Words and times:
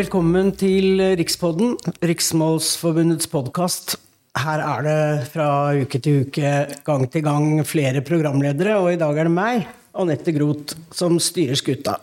Velkommen 0.00 0.54
til 0.56 0.96
Rikspodden, 1.18 1.74
Riksmålsforbundets 2.00 3.28
podkast. 3.28 3.98
Her 4.38 4.62
er 4.64 4.86
det 4.86 5.26
fra 5.28 5.48
uke 5.76 5.98
til 6.00 6.22
uke, 6.24 6.52
gang 6.86 7.04
til 7.12 7.24
gang, 7.26 7.48
flere 7.68 8.00
programledere, 8.06 8.78
og 8.80 8.94
i 8.94 9.00
dag 9.02 9.18
er 9.18 9.28
det 9.28 9.34
meg, 9.34 9.66
Anette 10.00 10.32
Groth, 10.32 10.78
som 10.96 11.18
styrer 11.20 11.58
skuta. 11.58 11.98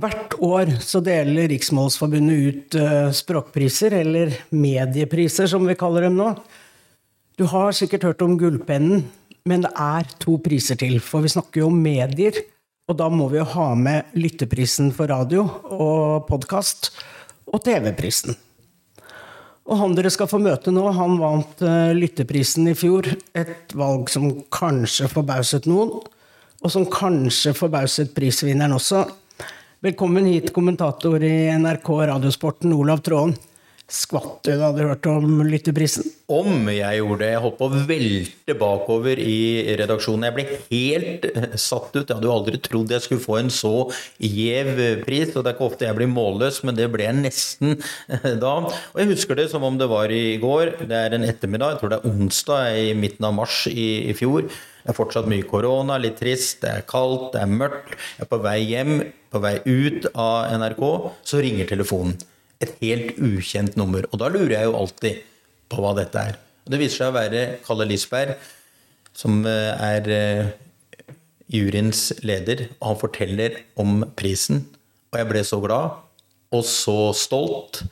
Hvert 0.00 0.38
år 0.40 0.72
så 0.80 1.02
deler 1.04 1.50
Riksmålsforbundet 1.52 2.46
ut 2.46 2.80
uh, 2.80 3.12
språkpriser, 3.12 3.98
eller 4.00 4.38
mediepriser 4.48 5.50
som 5.52 5.68
vi 5.68 5.76
kaller 5.76 6.08
dem 6.08 6.16
nå. 6.16 6.30
Du 7.36 7.44
har 7.52 7.76
sikkert 7.76 8.08
hørt 8.08 8.24
om 8.24 8.38
Gullpennen, 8.40 9.04
men 9.44 9.66
det 9.66 9.74
er 9.76 10.08
to 10.24 10.40
priser 10.40 10.80
til, 10.80 11.02
for 11.04 11.26
vi 11.26 11.36
snakker 11.36 11.66
jo 11.66 11.72
om 11.74 11.82
medier. 11.84 12.46
Og 12.86 12.94
da 12.94 13.08
må 13.10 13.24
vi 13.32 13.40
jo 13.40 13.44
ha 13.50 13.72
med 13.74 14.12
lytteprisen 14.14 14.92
for 14.94 15.10
radio 15.10 15.42
og 15.74 16.28
podkast, 16.28 16.92
og 17.50 17.64
TV-prisen. 17.66 18.36
Og 19.66 19.80
han 19.80 19.96
dere 19.98 20.12
skal 20.14 20.28
få 20.30 20.38
møte 20.38 20.70
nå, 20.70 20.84
han 20.94 21.16
vant 21.18 21.64
uh, 21.66 21.90
lytteprisen 21.98 22.70
i 22.70 22.76
fjor. 22.78 23.08
Et 23.34 23.74
valg 23.74 24.06
som 24.12 24.28
kanskje 24.54 25.10
forbauset 25.10 25.66
noen, 25.66 25.96
og 26.62 26.70
som 26.70 26.86
kanskje 26.86 27.56
forbauset 27.58 28.14
prisvinneren 28.14 28.78
også. 28.78 29.02
Velkommen 29.82 30.30
hit, 30.30 30.52
kommentator 30.54 31.18
i 31.26 31.34
NRK 31.58 31.90
Radiosporten, 32.12 32.70
Olav 32.78 33.02
Tråen. 33.02 33.34
Skvatt 33.86 34.40
du 34.42 34.50
da 34.58 34.72
du 34.74 34.80
hørte 34.82 35.12
om 35.14 35.44
lytteprisen? 35.46 36.08
Om 36.26 36.66
jeg 36.74 36.98
gjorde 36.98 37.20
det. 37.20 37.28
Jeg 37.30 37.42
holdt 37.44 37.58
på 37.60 37.68
å 37.68 37.82
velte 37.86 38.56
bakover 38.58 39.20
i 39.22 39.76
redaksjonen. 39.78 40.26
Jeg 40.26 40.34
ble 40.34 40.46
helt 40.72 41.26
eh, 41.30 41.54
satt 41.54 41.94
ut. 41.94 42.02
Jeg 42.02 42.16
hadde 42.16 42.26
jo 42.26 42.34
aldri 42.34 42.58
trodd 42.64 42.90
jeg 42.90 43.04
skulle 43.04 43.22
få 43.22 43.38
en 43.38 43.52
så 43.54 43.86
gjev 44.18 44.72
pris. 45.06 45.30
Og 45.30 45.46
det 45.46 45.52
er 45.52 45.54
ikke 45.54 45.68
ofte 45.70 45.86
jeg 45.86 45.98
blir 46.00 46.10
målløs, 46.10 46.60
men 46.66 46.74
det 46.74 46.90
ble 46.90 47.06
jeg 47.06 47.20
nesten 47.20 47.76
eh, 47.78 48.28
da. 48.42 48.58
Og 48.66 49.00
jeg 49.04 49.12
husker 49.14 49.38
det 49.38 49.46
som 49.54 49.62
om 49.70 49.78
det 49.78 49.90
var 49.94 50.10
i 50.10 50.34
går. 50.42 50.80
Det 50.82 51.02
er 51.06 51.14
en 51.14 51.30
ettermiddag, 51.30 51.76
jeg 51.76 51.84
tror 51.84 51.94
det 51.94 52.02
er 52.02 52.10
onsdag 52.10 52.82
i 52.82 52.94
midten 52.98 53.30
av 53.30 53.38
mars 53.38 53.64
i, 53.70 53.90
i 54.10 54.18
fjor. 54.18 54.50
Det 54.50 54.90
er 54.90 54.98
fortsatt 54.98 55.30
mye 55.30 55.46
korona, 55.46 56.02
litt 56.02 56.18
trist, 56.18 56.58
det 56.66 56.74
er 56.74 56.88
kaldt, 56.90 57.36
det 57.38 57.46
er 57.46 57.58
mørkt. 57.62 57.94
Jeg 58.18 58.26
er 58.26 58.34
på 58.34 58.42
vei 58.42 58.60
hjem, 58.66 58.96
på 59.30 59.46
vei 59.46 59.60
ut 59.62 60.10
av 60.14 60.56
NRK, 60.58 60.88
så 61.22 61.46
ringer 61.46 61.70
telefonen 61.70 62.18
et 62.62 62.76
helt 62.82 63.18
ukjent 63.20 63.76
nummer. 63.78 64.06
Og 64.12 64.20
da 64.22 64.30
lurer 64.32 64.56
jeg 64.58 64.68
jo 64.68 64.76
alltid 64.78 65.24
på 65.72 65.82
hva 65.82 65.92
dette 65.98 66.22
er. 66.30 66.38
Og 66.64 66.72
det 66.72 66.80
viser 66.82 67.02
seg 67.02 67.12
å 67.12 67.16
være 67.16 67.42
Kalle 67.66 67.88
Lisberg, 67.88 68.34
som 69.16 69.42
eh, 69.48 69.84
er 69.86 70.08
eh, 70.12 71.12
juryens 71.52 72.08
leder, 72.26 72.66
og 72.80 72.88
han 72.90 73.02
forteller 73.02 73.60
om 73.80 74.02
prisen. 74.18 74.64
Og 75.12 75.20
jeg 75.20 75.30
ble 75.30 75.44
så 75.46 75.60
glad, 75.62 76.00
og 76.54 76.66
så 76.66 76.98
stolt. 77.16 77.84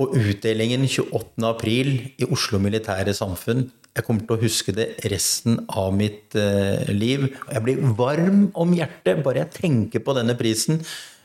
Og 0.00 0.16
utdelingen 0.16 0.86
28. 0.88 1.44
april 1.44 1.92
i 2.16 2.28
Oslo 2.30 2.60
Militære 2.62 3.12
Samfunn 3.16 3.68
jeg 3.90 4.06
kommer 4.06 4.22
til 4.22 4.36
å 4.36 4.42
huske 4.44 4.72
det 4.74 4.86
resten 5.10 5.58
av 5.66 5.90
mitt 5.96 6.36
uh, 6.38 6.86
liv. 6.94 7.26
Og 7.48 7.54
jeg 7.56 7.64
blir 7.66 7.80
varm 7.98 8.44
om 8.58 8.74
hjertet 8.76 9.22
bare 9.24 9.42
jeg 9.42 9.56
tenker 9.56 10.04
på 10.04 10.14
denne 10.16 10.36
prisen. 10.38 10.78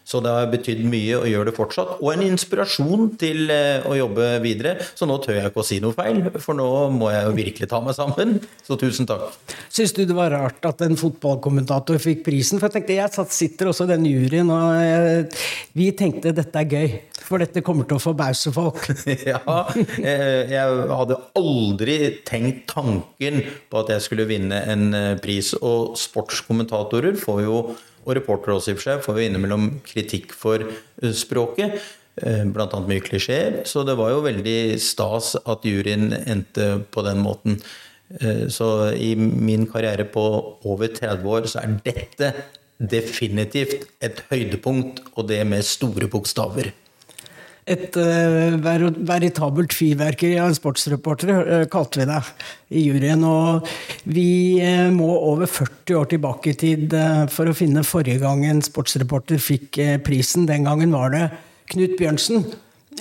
Så 0.06 0.22
det 0.22 0.30
har 0.30 0.52
betydd 0.52 0.84
mye 0.86 1.18
og 1.18 1.26
gjør 1.30 1.50
det 1.50 1.56
fortsatt. 1.58 1.96
Og 1.98 2.12
en 2.14 2.24
inspirasjon 2.28 3.16
til 3.22 3.50
eh, 3.50 3.86
å 3.90 3.96
jobbe 3.98 4.28
videre. 4.44 4.76
Så 4.94 5.08
nå 5.10 5.18
tør 5.24 5.40
jeg 5.40 5.50
ikke 5.50 5.64
å 5.64 5.66
si 5.66 5.80
noe 5.82 5.98
feil, 5.98 6.22
for 6.38 6.58
nå 6.58 6.68
må 6.94 7.10
jeg 7.10 7.26
jo 7.26 7.34
virkelig 7.40 7.70
ta 7.72 7.80
meg 7.82 7.98
sammen. 7.98 8.36
Så 8.68 8.78
tusen 8.78 9.10
takk. 9.10 9.34
Syns 9.74 9.96
du 9.98 10.04
det 10.06 10.18
var 10.18 10.30
rart 10.36 10.70
at 10.70 10.84
en 10.86 11.00
fotballkommentator 11.00 11.98
fikk 12.04 12.22
prisen? 12.28 12.62
For 12.62 12.70
jeg 12.70 12.86
tenkte, 12.86 13.00
jeg 13.00 13.34
sitter 13.34 13.72
også 13.72 13.88
i 13.88 13.94
den 13.96 14.06
juryen, 14.12 14.54
og 14.54 14.78
jeg, 14.78 15.26
vi 15.74 15.90
tenkte 15.98 16.36
dette 16.38 16.62
er 16.62 16.70
gøy. 16.70 16.96
For 17.26 17.42
dette 17.42 17.64
kommer 17.66 17.88
til 17.90 17.98
å 17.98 18.04
forbause 18.04 18.54
folk. 18.54 18.86
ja, 19.32 19.42
eh, 19.98 20.54
jeg 20.54 20.86
hadde 20.94 21.18
aldri 21.42 21.98
tenkt 22.28 22.68
tanken 22.76 23.42
på 23.72 23.82
at 23.82 23.90
jeg 23.96 24.06
skulle 24.06 24.30
vinne 24.30 24.62
en 24.70 24.88
eh, 24.94 25.12
pris. 25.22 25.56
Og 25.66 25.98
sportskommentatorer 25.98 27.18
får 27.18 27.44
jo 27.48 27.60
og 28.06 28.16
reporter 28.18 28.54
også 28.54 28.72
i 28.72 28.76
og 28.76 28.80
for 28.80 28.88
seg, 28.88 29.04
får 29.06 29.20
jo 29.20 29.30
innimellom 29.30 29.70
kritikk 29.86 30.36
for 30.38 30.64
eh, 30.64 31.14
språket. 31.16 31.80
Blant 32.16 32.72
Bl.a. 32.72 32.80
mye 32.88 33.04
klisjeer. 33.04 33.58
Så 33.68 33.82
det 33.84 33.98
var 34.00 34.14
jo 34.14 34.22
veldig 34.24 34.78
stas 34.80 35.34
at 35.36 35.66
juryen 35.68 36.14
endte 36.16 36.70
på 36.88 37.04
den 37.04 37.20
måten. 37.20 37.58
Eh, 38.22 38.46
så 38.54 38.94
i 38.94 39.16
min 39.18 39.66
karriere 39.68 40.06
på 40.08 40.24
over 40.64 40.94
30 40.94 41.28
år 41.28 41.50
så 41.52 41.64
er 41.64 41.76
dette 41.84 42.32
definitivt 42.80 43.86
et 44.04 44.22
høydepunkt, 44.30 45.02
og 45.16 45.30
det 45.32 45.42
med 45.48 45.66
store 45.66 46.10
bokstaver 46.12 46.72
et 47.66 47.98
uh, 47.98 48.56
veritabelt 48.62 49.74
fyrverkeri 49.74 50.36
av 50.38 50.52
en 50.52 50.58
sportsreporter, 50.58 51.32
uh, 51.34 51.64
kalte 51.72 52.04
vi 52.04 52.06
det 52.10 52.20
i 52.78 52.84
juryen. 52.86 53.24
Og 53.26 53.66
vi 54.06 54.62
uh, 54.62 54.92
må 54.94 55.10
over 55.32 55.50
40 55.50 55.98
år 55.98 56.12
tilbake 56.14 56.54
i 56.54 56.60
tid 56.62 56.94
for 57.34 57.50
å 57.50 57.56
finne 57.58 57.86
forrige 57.88 58.22
gang 58.22 58.46
en 58.46 58.62
sportsreporter 58.66 59.42
fikk 59.42 59.82
prisen. 60.06 60.46
Den 60.50 60.70
gangen 60.70 60.94
var 60.94 61.16
det 61.16 61.26
Knut 61.74 61.98
Bjørnsen. 61.98 62.46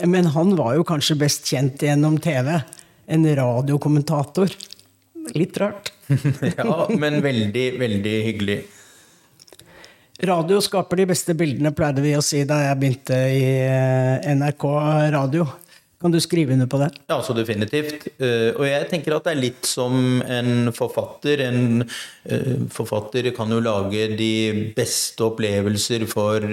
Men 0.09 0.33
han 0.35 0.57
var 0.59 0.79
jo 0.79 0.87
kanskje 0.89 1.21
best 1.21 1.45
kjent 1.47 1.85
gjennom 1.85 2.17
TV. 2.23 2.57
En 3.05 3.29
radiokommentator. 3.37 4.57
Litt 5.37 5.61
rart. 5.61 5.93
ja, 6.57 6.87
men 6.89 7.21
veldig, 7.25 7.67
veldig 7.81 8.17
hyggelig. 8.31 8.59
Radio 10.27 10.61
skaper 10.63 11.03
de 11.03 11.09
beste 11.11 11.35
bildene, 11.37 11.75
pleide 11.77 12.03
vi 12.05 12.15
å 12.17 12.23
si 12.25 12.45
da 12.49 12.63
jeg 12.69 12.81
begynte 12.81 13.19
i 13.35 13.45
eh, 13.67 14.33
NRK 14.39 14.65
Radio. 15.13 15.47
Kan 16.01 16.13
du 16.13 16.19
skrive 16.21 16.53
under 16.53 16.69
på 16.69 16.79
det? 16.81 16.91
Ja, 17.09 17.17
så 17.25 17.33
definitivt. 17.37 18.07
Eh, 18.21 18.51
og 18.53 18.65
jeg 18.69 18.89
tenker 18.91 19.17
at 19.17 19.25
det 19.25 19.33
er 19.35 19.41
litt 19.41 19.69
som 19.69 20.21
en 20.21 20.69
forfatter. 20.77 21.41
En 21.47 21.85
eh, 21.85 22.67
forfatter 22.73 23.31
kan 23.37 23.53
jo 23.53 23.61
lage 23.65 24.11
de 24.17 24.33
beste 24.77 25.25
opplevelser 25.25 26.05
for 26.11 26.45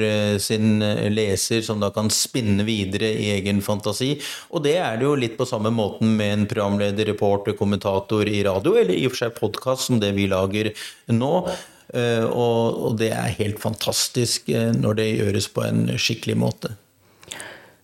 sin 0.44 0.80
leser, 1.12 1.64
som 1.68 1.84
da 1.84 1.92
kan 1.96 2.12
spinne 2.12 2.64
videre 2.68 3.12
i 3.12 3.34
egen 3.38 3.60
fantasi. 3.66 4.14
Og 4.56 4.64
det 4.68 4.78
er 4.84 5.00
det 5.00 5.08
jo 5.08 5.18
litt 5.20 5.36
på 5.40 5.48
samme 5.48 5.72
måten 5.76 6.16
med 6.20 6.38
en 6.38 6.48
programleder, 6.52 7.12
reporter, 7.12 7.56
kommentator 7.60 8.28
i 8.28 8.42
radio, 8.48 8.80
eller 8.80 8.96
i 8.96 9.06
og 9.08 9.16
for 9.16 9.26
seg 9.26 9.38
podkast, 9.40 9.92
som 9.92 10.02
det 10.04 10.16
vi 10.20 10.32
lager 10.32 10.72
nå. 11.12 11.36
Eh, 11.92 12.24
og 12.24 12.96
det 13.02 13.12
er 13.12 13.36
helt 13.42 13.60
fantastisk 13.60 14.48
eh, 14.54 14.72
når 14.76 15.02
det 15.02 15.10
gjøres 15.10 15.50
på 15.52 15.66
en 15.66 15.84
skikkelig 16.00 16.38
måte. 16.40 16.76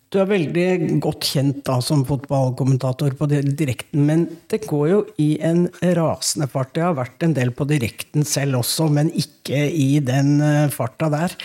Du 0.07 0.22
er 0.22 0.29
veldig 0.29 1.00
godt 1.03 1.25
kjent 1.28 1.66
da 1.68 1.81
som 1.84 2.06
fotballkommentator 2.07 3.18
på 3.19 3.28
direkten, 3.28 4.06
men 4.07 4.23
det 4.47 4.62
går 4.63 4.85
jo 4.88 5.00
i 5.19 5.34
en 5.44 5.66
rasende 5.97 6.47
fart. 6.47 6.72
Det 6.78 6.85
har 6.85 6.95
vært 6.95 7.25
en 7.28 7.35
del 7.35 7.51
på 7.51 7.68
direkten 7.68 8.23
selv 8.23 8.62
også, 8.62 8.88
men 8.88 9.12
ikke 9.12 9.66
i 9.68 9.97
den 10.00 10.38
eh, 10.39 10.69
farta 10.72 11.12
der. 11.12 11.35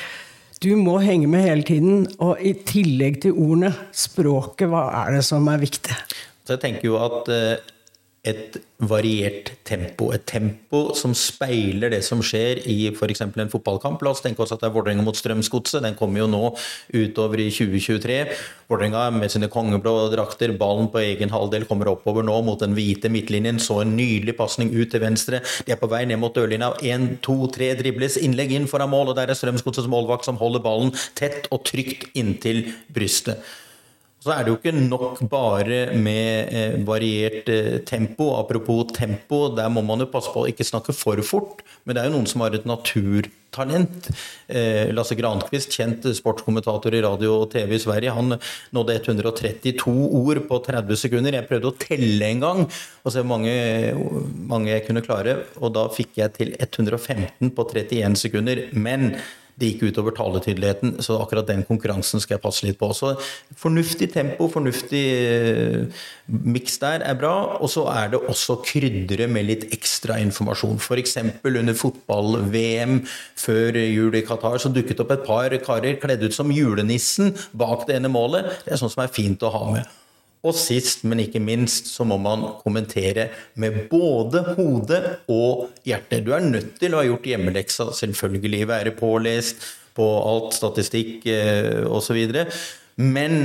Du 0.62 0.70
må 0.78 1.00
henge 1.02 1.26
med 1.26 1.42
hele 1.48 1.66
tiden, 1.66 2.06
og 2.22 2.38
i 2.38 2.54
tillegg 2.54 3.18
til 3.24 3.34
ordene, 3.34 3.72
språket, 3.90 4.68
hva 4.70 4.86
er 5.00 5.16
det 5.16 5.26
som 5.26 5.50
er 5.50 5.58
viktig? 5.58 5.98
Så 6.46 6.54
jeg 6.54 6.62
tenker 6.62 6.86
jo 6.86 7.00
at 7.02 7.26
et 8.22 8.55
variert 8.78 9.49
tempo. 9.66 10.12
Et 10.15 10.22
tempo 10.27 10.93
som 10.94 11.10
speiler 11.15 11.91
det 11.91 12.03
som 12.06 12.21
skjer 12.22 12.60
i 12.71 12.77
f.eks. 12.93 13.25
en 13.25 13.50
fotballkamp. 13.50 14.03
La 14.03 14.12
oss 14.15 14.22
tenke 14.22 14.44
oss 14.44 14.53
at 14.55 14.62
det 14.62 14.69
er 14.69 14.75
Vålerenga 14.77 15.03
mot 15.03 15.19
Strømsgodset. 15.19 15.83
Den 15.83 15.97
kommer 15.99 16.22
jo 16.22 16.28
nå 16.31 16.43
utover 16.94 17.43
i 17.43 17.49
2023. 17.50 18.19
Vålerenga 18.71 19.09
med 19.16 19.33
sine 19.34 19.49
kongeblå 19.50 19.94
drakter, 20.15 20.55
ballen 20.59 20.87
på 20.93 21.03
egen 21.03 21.34
halvdel 21.34 21.66
kommer 21.66 21.91
oppover 21.91 22.22
nå 22.27 22.37
mot 22.47 22.62
den 22.62 22.77
hvite 22.78 23.10
midtlinjen. 23.10 23.59
Så 23.62 23.81
en 23.83 23.97
nydelig 23.99 24.37
pasning 24.39 24.71
ut 24.71 24.95
til 24.95 25.03
venstre. 25.03 25.42
De 25.66 25.75
er 25.75 25.83
på 25.83 25.91
vei 25.91 26.04
ned 26.07 26.22
mot 26.22 26.34
dørlinja. 26.34 26.77
Én, 26.86 27.16
to, 27.27 27.41
tre 27.51 27.72
dribles. 27.78 28.21
Innlegg 28.22 28.54
inn 28.54 28.71
foran 28.71 28.92
mål, 28.95 29.10
og 29.10 29.18
der 29.18 29.34
er 29.34 29.39
Strømsgodsets 29.39 29.91
målvakt 29.91 30.30
som 30.30 30.39
holder 30.39 30.63
ballen 30.63 30.95
tett 31.18 31.51
og 31.51 31.66
trygt 31.66 32.07
inntil 32.15 32.68
brystet. 32.95 33.42
Så 34.22 34.30
er 34.30 34.45
det 34.45 34.53
jo 34.53 34.59
ikke 34.60 34.72
nok 34.77 35.19
bare 35.30 35.97
med 35.98 36.53
eh, 36.54 36.74
variert 36.86 37.48
eh, 37.51 37.80
tempo. 37.83 38.28
Apropos 38.39 38.92
tempo, 38.95 39.48
der 39.57 39.71
må 39.72 39.83
man 39.83 40.04
jo 40.04 40.10
passe 40.13 40.30
på 40.30 40.45
å 40.45 40.51
ikke 40.51 40.66
snakke 40.69 40.95
for 40.95 41.19
fort. 41.27 41.65
Men 41.83 41.97
det 41.97 42.04
er 42.04 42.10
jo 42.10 42.15
noen 42.21 42.28
som 42.30 42.45
har 42.45 42.54
et 42.54 42.69
naturtalent. 42.69 44.07
Eh, 44.47 44.92
Lasse 44.95 45.19
Granqvist, 45.19 45.74
kjent 45.74 46.07
sportskommentator 46.15 46.95
i 46.95 47.03
radio 47.03 47.41
og 47.41 47.51
TV 47.57 47.74
i 47.74 47.83
Sverige, 47.83 48.15
han 48.15 48.36
nådde 48.78 49.01
132 49.01 49.97
ord 50.22 50.45
på 50.47 50.63
30 50.71 51.03
sekunder. 51.03 51.41
Jeg 51.41 51.51
prøvde 51.51 51.72
å 51.72 51.78
telle 51.83 52.30
en 52.30 52.47
gang 52.47 52.65
og 52.68 53.10
se 53.10 53.18
hvor 53.18 53.30
mange, 53.34 53.59
mange 54.47 54.71
jeg 54.71 54.86
kunne 54.86 55.03
klare, 55.03 55.41
og 55.59 55.75
da 55.75 55.89
fikk 55.91 56.22
jeg 56.22 56.39
til 56.39 56.54
115 56.60 57.51
på 57.57 57.71
31 57.75 58.21
sekunder. 58.22 58.68
Men 58.78 59.16
det 59.60 59.72
gikk 59.72 59.93
utover 59.93 60.15
taletydeligheten, 60.16 60.97
så 61.04 61.19
akkurat 61.22 61.49
den 61.49 61.65
konkurransen 61.69 62.22
skal 62.22 62.37
jeg 62.37 62.45
passe 62.45 62.66
litt 62.66 62.78
på. 62.81 62.89
Så 62.97 63.13
fornuftig 63.59 64.09
tempo, 64.15 64.49
fornuftig 64.53 65.03
uh, 65.22 66.03
miks 66.27 66.78
der 66.83 67.04
er 67.07 67.19
bra. 67.21 67.34
Og 67.60 67.71
så 67.72 67.87
er 67.93 68.13
det 68.15 68.22
også 68.22 68.60
krydderet 68.65 69.31
med 69.33 69.49
litt 69.49 69.69
ekstra 69.75 70.19
informasjon. 70.25 70.81
F.eks. 70.81 71.19
under 71.45 71.77
fotball-VM 71.78 73.01
før 73.39 73.81
jul 73.83 74.19
i 74.19 74.25
Qatar 74.27 74.60
så 74.63 74.72
dukket 74.72 75.03
opp 75.04 75.16
et 75.16 75.27
par 75.28 75.59
karer 75.66 75.99
kledd 76.03 76.25
ut 76.25 76.37
som 76.37 76.53
julenissen 76.53 77.34
bak 77.53 77.87
det 77.89 78.01
ene 78.01 78.13
målet. 78.13 78.49
Det 78.65 78.75
er 78.75 78.81
sånt 78.81 78.97
som 78.97 79.04
er 79.04 79.13
fint 79.13 79.45
å 79.45 79.53
ha 79.53 79.66
med. 79.77 80.02
Og 80.42 80.56
sist, 80.59 81.04
men 81.06 81.21
ikke 81.22 81.39
minst, 81.42 81.86
så 81.92 82.03
må 82.09 82.16
man 82.18 82.42
kommentere 82.65 83.28
med 83.54 83.84
både 83.91 84.42
hode 84.56 84.98
og 85.30 85.68
hjerte. 85.86 86.18
Du 86.24 86.33
er 86.34 86.42
nødt 86.42 86.74
til 86.80 86.97
å 86.97 86.98
ha 86.98 87.06
gjort 87.06 87.28
hjemmeleksa, 87.30 87.92
selvfølgelig. 87.94 88.65
Være 88.72 88.94
pålest 88.98 89.62
på 89.94 90.09
alt, 90.27 90.56
statistikk 90.56 91.28
eh, 91.30 91.84
osv. 91.86 92.18
Men 92.98 93.39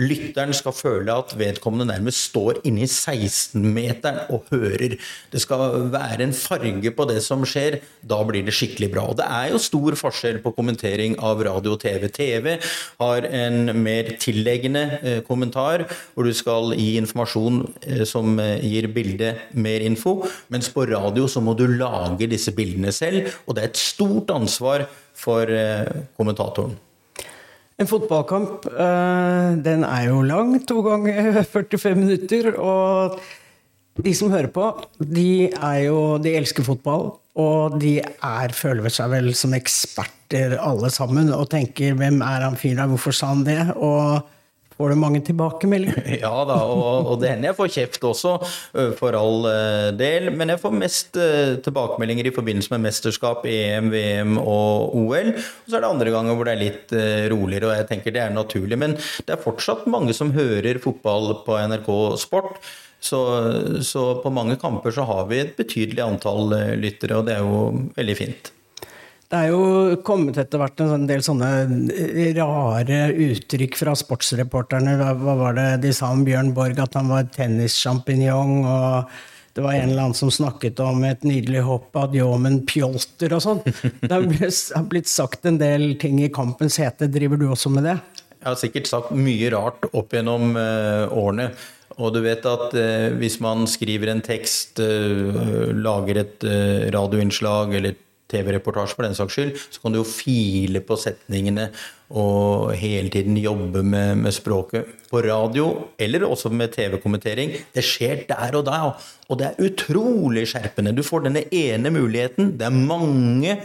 lytteren 0.00 0.54
skal 0.56 0.74
føle 0.74 1.14
at 1.14 1.34
vedkommende 1.38 1.86
nærmest 1.86 2.30
står 2.30 2.60
inne 2.66 2.82
i 2.84 2.88
16-meteren 2.90 4.24
og 4.34 4.48
hører. 4.50 4.96
Det 5.32 5.42
skal 5.42 5.88
være 5.92 6.26
en 6.26 6.34
farge 6.34 6.90
på 6.94 7.06
det 7.10 7.20
som 7.22 7.44
skjer. 7.46 7.78
Da 8.02 8.18
blir 8.26 8.44
det 8.46 8.54
skikkelig 8.56 8.90
bra. 8.94 9.06
Og 9.12 9.18
det 9.20 9.28
er 9.28 9.52
jo 9.52 9.62
stor 9.62 9.98
forskjell 9.98 10.40
på 10.42 10.54
kommentering 10.56 11.16
av 11.22 11.42
radio 11.46 11.76
og 11.76 11.82
TV. 11.84 12.08
TV 12.10 12.56
har 13.00 13.28
en 13.28 13.70
mer 13.84 14.14
tilleggende 14.20 14.84
eh, 15.02 15.20
kommentar, 15.26 15.86
hvor 16.14 16.26
du 16.26 16.34
skal 16.34 16.74
gi 16.78 16.94
informasjon 17.00 17.62
eh, 17.86 18.04
som 18.08 18.38
eh, 18.42 18.58
gir 18.64 18.90
bildet 18.94 19.54
mer 19.54 19.84
info. 19.86 20.20
Mens 20.52 20.72
på 20.74 20.88
radio 20.90 21.28
så 21.30 21.42
må 21.44 21.54
du 21.58 21.66
lage 21.70 22.30
disse 22.30 22.54
bildene 22.54 22.92
selv, 22.94 23.30
og 23.46 23.54
det 23.54 23.64
er 23.64 23.72
et 23.72 23.84
stort 23.84 24.34
ansvar 24.34 24.88
for 25.14 25.46
kommentatoren. 26.18 26.74
En 27.74 27.88
fotballkamp, 27.90 28.68
eh, 28.70 29.54
den 29.64 29.82
er 29.82 30.04
jo 30.06 30.20
lang, 30.22 30.54
to 30.66 30.82
ganger 30.84 31.42
45 31.56 31.98
minutter. 31.98 32.52
Og 32.60 33.18
de 34.04 34.14
som 34.14 34.30
hører 34.30 34.50
på, 34.54 34.68
de 34.98 35.50
jo 35.82 36.18
De 36.22 36.36
elsker 36.38 36.66
fotball. 36.66 37.12
Og 37.34 37.80
de 37.82 37.96
er, 37.98 38.54
føler 38.54 38.86
seg 38.94 39.10
vel 39.10 39.32
som 39.34 39.56
eksperter 39.56 40.54
alle 40.62 40.90
sammen 40.90 41.32
og 41.34 41.48
tenker 41.50 41.96
'hvem 41.98 42.22
er 42.22 42.46
han 42.46 42.56
fyren 42.56 42.78
der, 42.78 42.86
hvorfor 42.86 43.10
sa 43.10 43.32
han 43.34 43.42
det?' 43.42 43.74
Og 43.74 44.22
Får 44.78 44.90
du 44.90 44.98
mange 44.98 45.20
tilbakemeldinger? 45.26 46.06
Ja 46.24 46.32
da, 46.48 46.56
og, 46.66 47.10
og 47.12 47.20
det 47.22 47.30
hender 47.30 47.50
jeg 47.50 47.58
får 47.58 47.72
kjeft 47.74 48.06
også, 48.08 48.32
for 48.98 49.16
all 49.18 49.46
del. 49.98 50.30
Men 50.34 50.54
jeg 50.54 50.62
får 50.62 50.74
mest 50.78 51.18
tilbakemeldinger 51.66 52.30
i 52.30 52.34
forbindelse 52.34 52.72
med 52.74 52.86
mesterskap, 52.88 53.44
EM, 53.50 53.90
VM 53.92 54.38
og 54.40 54.96
OL. 54.98 55.30
Og 55.34 55.68
så 55.68 55.78
er 55.78 55.84
det 55.84 55.90
andre 55.90 56.14
ganger 56.14 56.38
hvor 56.38 56.48
det 56.48 56.56
er 56.56 56.62
litt 56.62 56.96
roligere, 57.32 57.70
og 57.70 57.76
jeg 57.78 57.88
tenker 57.90 58.14
det 58.14 58.24
er 58.24 58.34
naturlig. 58.34 58.80
Men 58.80 58.96
det 58.96 59.36
er 59.36 59.44
fortsatt 59.44 59.86
mange 59.90 60.16
som 60.16 60.34
hører 60.34 60.82
fotball 60.82 61.30
på 61.46 61.60
NRK 61.70 61.92
Sport. 62.24 62.58
Så, 63.04 63.20
så 63.84 64.02
på 64.24 64.32
mange 64.32 64.56
kamper 64.60 64.94
så 64.96 65.04
har 65.06 65.26
vi 65.28 65.42
et 65.42 65.56
betydelig 65.58 66.02
antall 66.06 66.54
lyttere, 66.80 67.20
og 67.20 67.28
det 67.28 67.36
er 67.36 67.44
jo 67.44 67.88
veldig 67.98 68.16
fint. 68.16 68.54
Det 69.32 69.38
er 69.40 69.50
jo 69.50 69.96
kommet 70.06 70.36
etter 70.38 70.60
hvert 70.60 70.80
en 70.84 70.90
sånn 70.92 71.06
del 71.08 71.22
sånne 71.24 71.48
rare 72.36 72.98
uttrykk 73.24 73.78
fra 73.80 73.94
sportsreporterne. 73.98 74.98
Hva 75.00 75.36
var 75.40 75.56
det 75.56 75.68
de 75.86 75.94
sa 75.96 76.12
om 76.14 76.22
Bjørn 76.26 76.52
Borg? 76.54 76.78
At 76.84 76.98
han 76.98 77.08
var 77.10 77.30
tennissjampinjong. 77.34 78.52
Og 78.68 79.56
det 79.56 79.64
var 79.64 79.78
en 79.78 79.88
eller 79.88 80.04
annen 80.04 80.18
som 80.18 80.30
snakket 80.34 80.82
om 80.84 81.02
et 81.08 81.24
nydelig 81.26 81.64
hopp 81.66 81.96
av 81.98 82.14
Djomen 82.14 82.60
Pjolter 82.68 83.34
og 83.36 83.42
sånn. 83.42 83.64
Det 84.04 84.12
har 84.12 84.88
blitt 84.90 85.10
sagt 85.10 85.48
en 85.48 85.58
del 85.62 85.94
ting 86.02 86.20
i 86.22 86.30
kampens 86.34 86.78
hete. 86.82 87.08
Driver 87.10 87.40
du 87.40 87.48
også 87.48 87.72
med 87.72 87.88
det? 87.88 87.98
Jeg 88.36 88.50
har 88.50 88.60
sikkert 88.60 88.90
sagt 88.92 89.14
mye 89.16 89.50
rart 89.56 89.88
opp 89.90 90.12
gjennom 90.12 90.52
uh, 90.58 91.08
årene. 91.16 91.48
Og 91.94 92.10
du 92.12 92.20
vet 92.24 92.44
at 92.44 92.74
uh, 92.76 93.08
hvis 93.16 93.40
man 93.42 93.64
skriver 93.70 94.12
en 94.12 94.22
tekst, 94.26 94.82
lager 95.74 96.26
et 96.26 96.50
radioinnslag 96.94 97.78
eller 97.80 98.03
TV-reportasje 98.32 98.96
for 98.96 99.06
den 99.06 99.16
saks 99.16 99.36
skyld, 99.36 99.52
så 99.70 99.82
kan 99.82 99.94
du 99.94 100.00
jo 100.00 100.06
file 100.08 100.80
på 100.84 100.96
setningene 101.00 101.68
og 102.14 102.72
hele 102.78 103.10
tiden 103.12 103.36
jobbe 103.40 103.82
med, 103.84 104.20
med 104.22 104.34
språket. 104.34 104.88
På 105.10 105.22
radio, 105.24 105.68
eller 106.00 106.26
også 106.26 106.50
med 106.52 106.72
TV-kommentering, 106.74 107.54
det 107.74 107.84
skjer 107.84 108.24
der 108.30 108.58
og 108.58 108.66
da. 108.68 108.80
Og 109.28 109.40
det 109.40 109.50
er 109.50 109.64
utrolig 109.68 110.46
skjerpende. 110.50 110.94
Du 110.96 111.04
får 111.06 111.26
denne 111.28 111.44
ene 111.54 111.92
muligheten. 111.94 112.54
Det 112.58 112.68
er 112.68 112.74
mange 112.74 113.58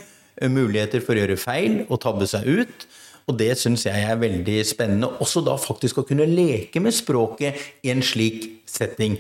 muligheter 0.47 1.03
for 1.03 1.15
å 1.15 1.23
gjøre 1.23 1.39
feil 1.39 1.81
og 1.87 2.01
tabbe 2.03 2.27
seg 2.29 2.47
ut. 2.47 2.87
Og 3.29 3.37
det 3.37 3.51
syns 3.61 3.85
jeg 3.85 4.05
er 4.09 4.17
veldig 4.19 4.61
spennende. 4.65 5.11
Også 5.21 5.43
da 5.45 5.53
faktisk 5.61 6.01
å 6.01 6.07
kunne 6.07 6.27
leke 6.29 6.81
med 6.81 6.95
språket 6.97 7.59
i 7.85 7.93
en 7.93 8.01
slik 8.05 8.47
setting. 8.69 9.19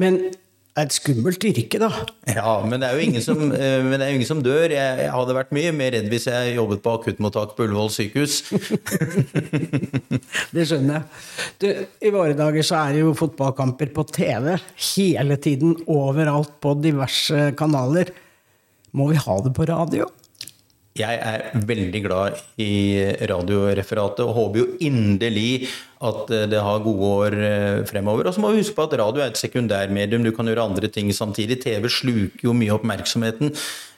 Men 0.00 0.18
et 0.74 0.90
skummelt 0.90 1.44
yrke, 1.46 1.78
da. 1.78 1.88
Ja, 2.26 2.56
men 2.66 2.82
det 2.82 2.88
er 2.88 2.98
jo 2.98 3.04
ingen 3.04 3.22
som, 3.22 3.42
eh, 3.54 3.78
jo 3.78 4.08
ingen 4.08 4.26
som 4.26 4.40
dør. 4.42 4.72
Jeg, 4.72 4.98
jeg, 5.04 5.12
hadde 5.14 5.36
vært 5.36 5.52
mye 5.54 5.70
mer 5.76 5.94
redd 5.94 6.08
hvis 6.10 6.26
jeg 6.30 6.56
jobbet 6.56 6.82
på 6.82 6.96
akuttmottak 6.98 7.54
på 7.54 7.68
Ullevål 7.68 7.92
sykehus. 7.94 8.40
det 10.54 10.66
skjønner 10.66 10.98
jeg. 10.98 11.06
Du, 11.62 11.68
I 12.02 12.12
våre 12.14 12.34
dager 12.38 12.66
så 12.66 12.80
er 12.80 12.96
det 12.96 13.04
jo 13.04 13.14
fotballkamper 13.18 13.94
på 13.94 14.06
TV 14.10 14.50
hele 14.96 15.38
tiden, 15.38 15.78
overalt 15.86 16.58
på 16.64 16.74
diverse 16.82 17.52
kanaler. 17.58 18.10
Må 18.94 19.08
vi 19.12 19.22
ha 19.22 19.40
det 19.46 19.54
på 19.54 19.70
radio? 19.70 20.10
Jeg 20.94 21.18
er 21.18 21.48
veldig 21.66 22.00
glad 22.04 22.36
i 22.62 23.02
radioreferatet 23.26 24.22
og 24.22 24.36
håper 24.36 24.60
jo 24.60 24.66
inderlig 24.86 25.66
at 26.04 26.30
eh, 26.34 26.44
det 26.50 26.60
har 26.62 26.84
gode 26.84 27.10
år 27.18 27.36
eh, 27.38 27.80
fremover. 27.88 28.28
Og 28.28 28.36
så 28.36 28.42
må 28.42 28.52
vi 28.52 28.62
huske 28.62 28.76
på 28.76 28.86
at 28.86 28.96
radio 29.00 29.22
er 29.24 29.32
et 29.32 29.40
sekundærmedium. 29.40 30.24
Du 30.24 30.32
kan 30.36 30.48
gjøre 30.48 30.68
andre 30.68 30.90
ting 30.92 31.10
samtidig. 31.14 31.62
TV 31.64 31.88
sluker 31.88 32.48
jo 32.48 32.56
mye 32.56 32.74
oppmerksomheten. 32.76 33.54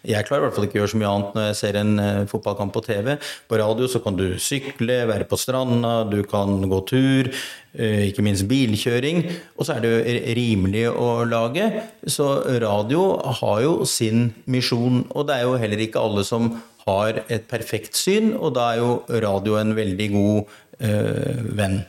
Jeg 0.06 0.26
klarer 0.28 0.44
i 0.44 0.46
hvert 0.46 0.54
fall 0.54 0.68
ikke 0.68 0.78
å 0.78 0.80
gjøre 0.84 0.92
så 0.92 0.98
mye 1.00 1.12
annet 1.12 1.32
når 1.34 1.46
jeg 1.48 1.56
ser 1.58 1.76
en 1.80 1.88
uh, 1.98 2.26
fotballkamp 2.30 2.70
på 2.76 2.82
TV. 2.84 3.08
På 3.50 3.58
radio 3.58 3.88
så 3.90 3.98
kan 4.04 4.14
du 4.14 4.36
sykle, 4.38 5.00
være 5.10 5.26
på 5.26 5.38
stranda, 5.40 5.96
du 6.06 6.20
kan 6.30 6.60
gå 6.70 6.78
tur. 6.86 7.30
Ikke 7.76 8.22
minst 8.24 8.46
bilkjøring. 8.48 9.18
Og 9.58 9.66
så 9.66 9.74
er 9.74 9.82
det 9.82 9.90
jo 9.90 10.14
rimelig 10.38 10.84
å 10.94 11.10
lage. 11.28 11.66
Så 12.08 12.28
radio 12.62 13.02
har 13.42 13.58
jo 13.66 13.74
sin 13.90 14.30
misjon. 14.48 15.02
Og 15.10 15.26
det 15.28 15.40
er 15.40 15.44
jo 15.44 15.58
heller 15.60 15.82
ikke 15.84 16.06
alle 16.06 16.24
som 16.24 16.54
har 16.86 17.20
et 17.26 17.46
perfekt 17.50 17.98
syn, 17.98 18.32
og 18.38 18.54
da 18.54 18.70
er 18.72 18.82
jo 18.82 19.20
radio 19.24 19.58
en 19.58 19.74
veldig 19.76 20.08
god 20.12 20.56
øh, 20.86 21.46
venn. 21.58 21.80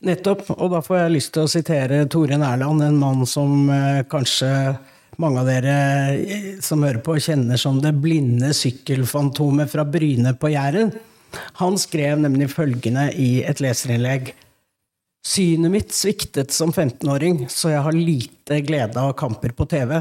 Nettopp, 0.00 0.46
og 0.56 0.70
da 0.72 0.80
får 0.80 0.96
jeg 0.96 1.12
lyst 1.12 1.34
til 1.34 1.44
å 1.44 1.50
sitere 1.50 2.04
Tore 2.08 2.38
Nærland, 2.40 2.80
en 2.86 2.96
mann 2.96 3.26
som 3.28 3.68
øh, 3.68 4.00
kanskje 4.08 4.48
mange 5.20 5.42
av 5.42 5.48
dere 5.50 5.74
eh, 6.16 6.46
som 6.64 6.86
hører 6.86 7.02
på, 7.04 7.18
kjenner 7.20 7.60
som 7.60 7.82
det 7.84 7.92
blinde 8.00 8.54
sykkelfantomet 8.56 9.68
fra 9.68 9.84
Bryne 9.84 10.32
på 10.40 10.52
Jæren. 10.54 10.94
Han 11.60 11.76
skrev 11.78 12.22
nemlig 12.22 12.48
følgende 12.54 13.10
i 13.12 13.42
et 13.44 13.60
leserinnlegg. 13.60 14.32
Synet 15.20 15.74
mitt 15.74 15.92
sviktet 15.92 16.54
som 16.56 16.72
15-åring, 16.72 17.44
så 17.52 17.74
jeg 17.74 17.84
har 17.84 17.98
lite 17.98 18.62
glede 18.64 18.96
av 18.96 19.12
kamper 19.20 19.52
på 19.52 19.68
TV. 19.68 19.98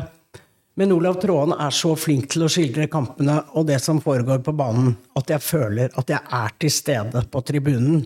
Men 0.79 0.95
Olav 0.95 1.19
Tråen 1.19 1.51
er 1.59 1.75
så 1.75 1.91
flink 1.99 2.29
til 2.31 2.45
å 2.47 2.49
skildre 2.51 2.87
kampene 2.87 3.35
og 3.59 3.67
det 3.67 3.81
som 3.83 3.99
foregår 3.99 4.39
på 4.45 4.55
banen, 4.55 4.93
at 5.19 5.35
jeg 5.35 5.43
føler 5.43 5.91
at 5.99 6.15
jeg 6.15 6.23
er 6.39 6.55
til 6.55 6.71
stede 6.71 7.25
på 7.27 7.43
tribunen. 7.43 8.05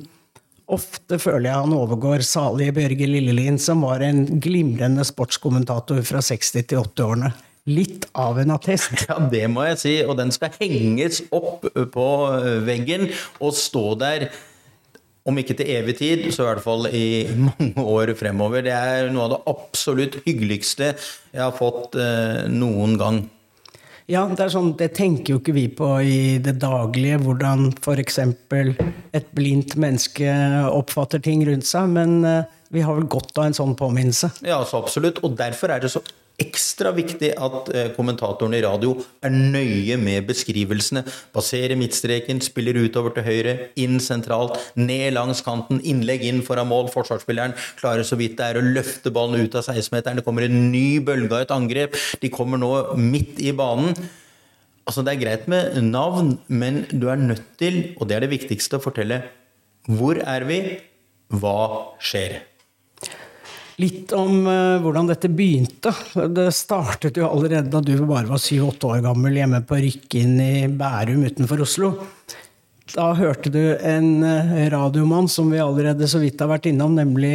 Ofte 0.71 1.17
føler 1.19 1.49
jeg 1.49 1.63
han 1.65 1.75
overgår 1.75 2.23
salige 2.23 2.75
Bjørge 2.77 3.07
Lillelien, 3.09 3.57
som 3.59 3.83
var 3.83 4.03
en 4.05 4.23
glimrende 4.41 5.03
sportskommentator 5.07 5.99
fra 6.07 6.21
60- 6.23 6.63
til 6.69 6.79
80-årene. 6.79 7.33
Litt 7.71 8.07
av 8.19 8.39
en 8.41 8.55
attest. 8.55 8.95
Ja, 9.09 9.19
det 9.31 9.45
må 9.51 9.67
jeg 9.67 9.79
si. 9.81 9.93
Og 10.07 10.17
den 10.19 10.31
skal 10.35 10.55
henges 10.59 11.21
opp 11.35 11.67
på 11.67 12.07
veggen 12.67 13.09
og 13.43 13.55
stå 13.55 13.85
der 13.99 14.29
om 15.23 15.37
ikke 15.39 15.55
til 15.55 15.69
evig 15.71 15.95
tid, 16.01 16.25
så 16.35 16.43
i 16.43 16.49
hvert 16.49 16.63
fall 16.63 16.89
i 16.91 17.05
mange 17.47 17.83
år 17.83 18.11
fremover. 18.19 18.65
Det 18.65 18.75
er 18.75 19.11
noe 19.13 19.27
av 19.27 19.35
det 19.35 19.41
absolutt 19.53 20.19
hyggeligste 20.25 20.93
jeg 20.93 21.43
har 21.43 21.55
fått 21.55 21.95
eh, 21.99 22.43
noen 22.51 22.97
gang. 22.99 23.23
Ja, 24.11 24.25
det, 24.27 24.41
er 24.43 24.51
sånn, 24.51 24.73
det 24.79 24.89
tenker 24.97 25.35
jo 25.35 25.39
ikke 25.39 25.55
vi 25.55 25.67
på 25.71 25.89
i 26.03 26.17
det 26.43 26.57
daglige, 26.59 27.21
hvordan 27.23 27.69
f.eks. 27.77 28.19
et 28.19 29.29
blindt 29.37 29.77
menneske 29.79 30.33
oppfatter 30.67 31.23
ting 31.23 31.45
rundt 31.47 31.67
seg. 31.67 31.93
Men 31.95 32.17
eh, 32.27 32.49
vi 32.73 32.83
har 32.83 32.97
vel 32.97 33.07
godt 33.07 33.37
av 33.37 33.47
en 33.47 33.55
sånn 33.55 33.77
påminnelse. 33.79 34.33
Ja, 34.47 34.59
så 34.67 34.81
absolutt. 34.83 35.23
Og 35.23 35.37
derfor 35.39 35.71
er 35.71 35.83
det 35.83 35.93
så 35.93 36.03
ekstra 36.43 36.91
viktig 36.95 37.31
at 37.33 37.69
eh, 37.73 37.89
kommentatoren 37.95 38.55
i 38.57 38.61
radio 38.63 38.93
er 39.23 39.33
nøye 39.33 39.97
med 40.01 40.27
beskrivelsene. 40.29 41.03
Passerer 41.35 41.77
midtstreken, 41.79 42.41
spiller 42.43 42.77
utover 42.83 43.15
til 43.15 43.27
høyre, 43.27 43.55
inn 43.79 43.99
sentralt, 44.03 44.59
ned 44.79 45.15
langs 45.17 45.43
kanten, 45.45 45.81
innlegg 45.81 46.25
inn 46.29 46.43
foran 46.45 46.69
mål. 46.69 46.91
Forsvarsspilleren 46.93 47.55
klarer 47.79 48.07
så 48.07 48.19
vidt 48.19 48.37
det 48.39 48.49
er 48.49 48.59
å 48.59 48.65
løfte 48.65 49.13
ballen 49.13 49.43
ut 49.43 49.57
av 49.59 49.65
16-meteren. 49.65 50.19
Det 50.19 50.27
kommer 50.27 50.47
en 50.47 50.59
ny 50.73 50.99
bølge 51.05 51.31
av 51.33 51.45
et 51.45 51.55
angrep. 51.55 51.97
De 52.21 52.31
kommer 52.33 52.61
nå 52.61 52.73
midt 52.99 53.41
i 53.43 53.55
banen. 53.55 53.95
Altså, 54.83 55.03
det 55.03 55.13
er 55.13 55.21
greit 55.21 55.45
med 55.51 55.77
navn, 55.85 56.35
men 56.51 56.83
du 56.91 57.07
er 57.11 57.19
nødt 57.19 57.53
til, 57.59 57.95
og 57.97 58.09
det 58.09 58.17
er 58.17 58.25
det 58.25 58.33
viktigste, 58.33 58.79
å 58.79 58.83
fortelle 58.83 59.21
hvor 59.87 60.19
er 60.19 60.45
vi, 60.47 60.59
hva 61.33 61.59
skjer. 62.03 62.41
Litt 63.81 64.11
om 64.13 64.43
uh, 64.45 64.77
hvordan 64.83 65.07
dette 65.09 65.31
begynte. 65.33 65.93
Det 66.29 66.51
startet 66.53 67.17
jo 67.17 67.25
allerede 67.25 67.71
da 67.73 67.81
du 67.81 67.95
bare 68.05 68.29
var 68.29 68.41
syv-åtte 68.41 68.91
år 68.91 69.01
gammel 69.07 69.39
hjemme 69.39 69.63
på 69.65 69.79
Rykkinn 69.81 70.35
i 70.43 70.53
Bærum 70.69 71.25
utenfor 71.25 71.63
Oslo. 71.65 71.91
Da 72.93 73.07
hørte 73.17 73.49
du 73.49 73.61
en 73.73 74.21
uh, 74.21 74.53
radiomann 74.69 75.29
som 75.31 75.49
vi 75.49 75.61
allerede 75.63 76.09
så 76.09 76.21
vidt 76.21 76.43
har 76.43 76.51
vært 76.53 76.69
innom, 76.69 76.93
nemlig 76.99 77.33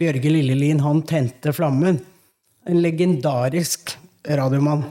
Bjørge 0.00 0.32
Lillelien. 0.32 0.80
Han 0.86 1.04
tente 1.04 1.52
flammen. 1.52 2.00
En 2.64 2.80
legendarisk 2.80 3.98
radiomann. 4.24 4.86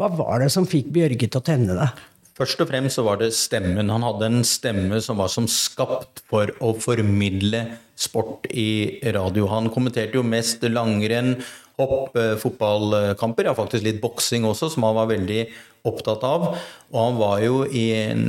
Hva 0.00 0.08
var 0.16 0.40
det 0.44 0.52
som 0.52 0.68
fikk 0.68 0.88
Bjørge 0.96 1.28
til 1.28 1.42
å 1.42 1.44
tenne 1.44 1.76
det? 1.76 1.90
Først 2.36 2.60
og 2.60 2.68
fremst 2.68 2.98
så 2.98 3.04
var 3.04 3.20
det 3.20 3.30
stemmen. 3.36 3.88
Han 3.92 4.04
hadde 4.04 4.28
en 4.28 4.42
stemme 4.44 5.00
som 5.04 5.20
var 5.20 5.28
som 5.32 5.44
skapt 5.48 6.24
for 6.28 6.52
å 6.64 6.72
formidle 6.80 7.62
sport 7.96 8.46
i 8.52 9.00
radio. 9.14 9.48
Han 9.50 9.70
kommenterte 9.72 10.18
jo 10.18 10.26
mest 10.26 10.64
langrenn, 10.68 11.36
hopp, 11.76 12.16
eh, 12.16 12.36
fotballkamper, 12.40 13.48
ja 13.48 13.54
faktisk 13.56 13.84
litt 13.84 14.00
boksing 14.00 14.46
også, 14.48 14.70
som 14.72 14.86
han 14.86 14.96
var 14.96 15.10
veldig 15.10 15.46
opptatt 15.86 16.24
av. 16.26 16.46
Og 16.90 16.98
han 16.98 17.18
var 17.18 17.40
jo 17.44 17.60
i 17.66 17.84
en 17.94 18.24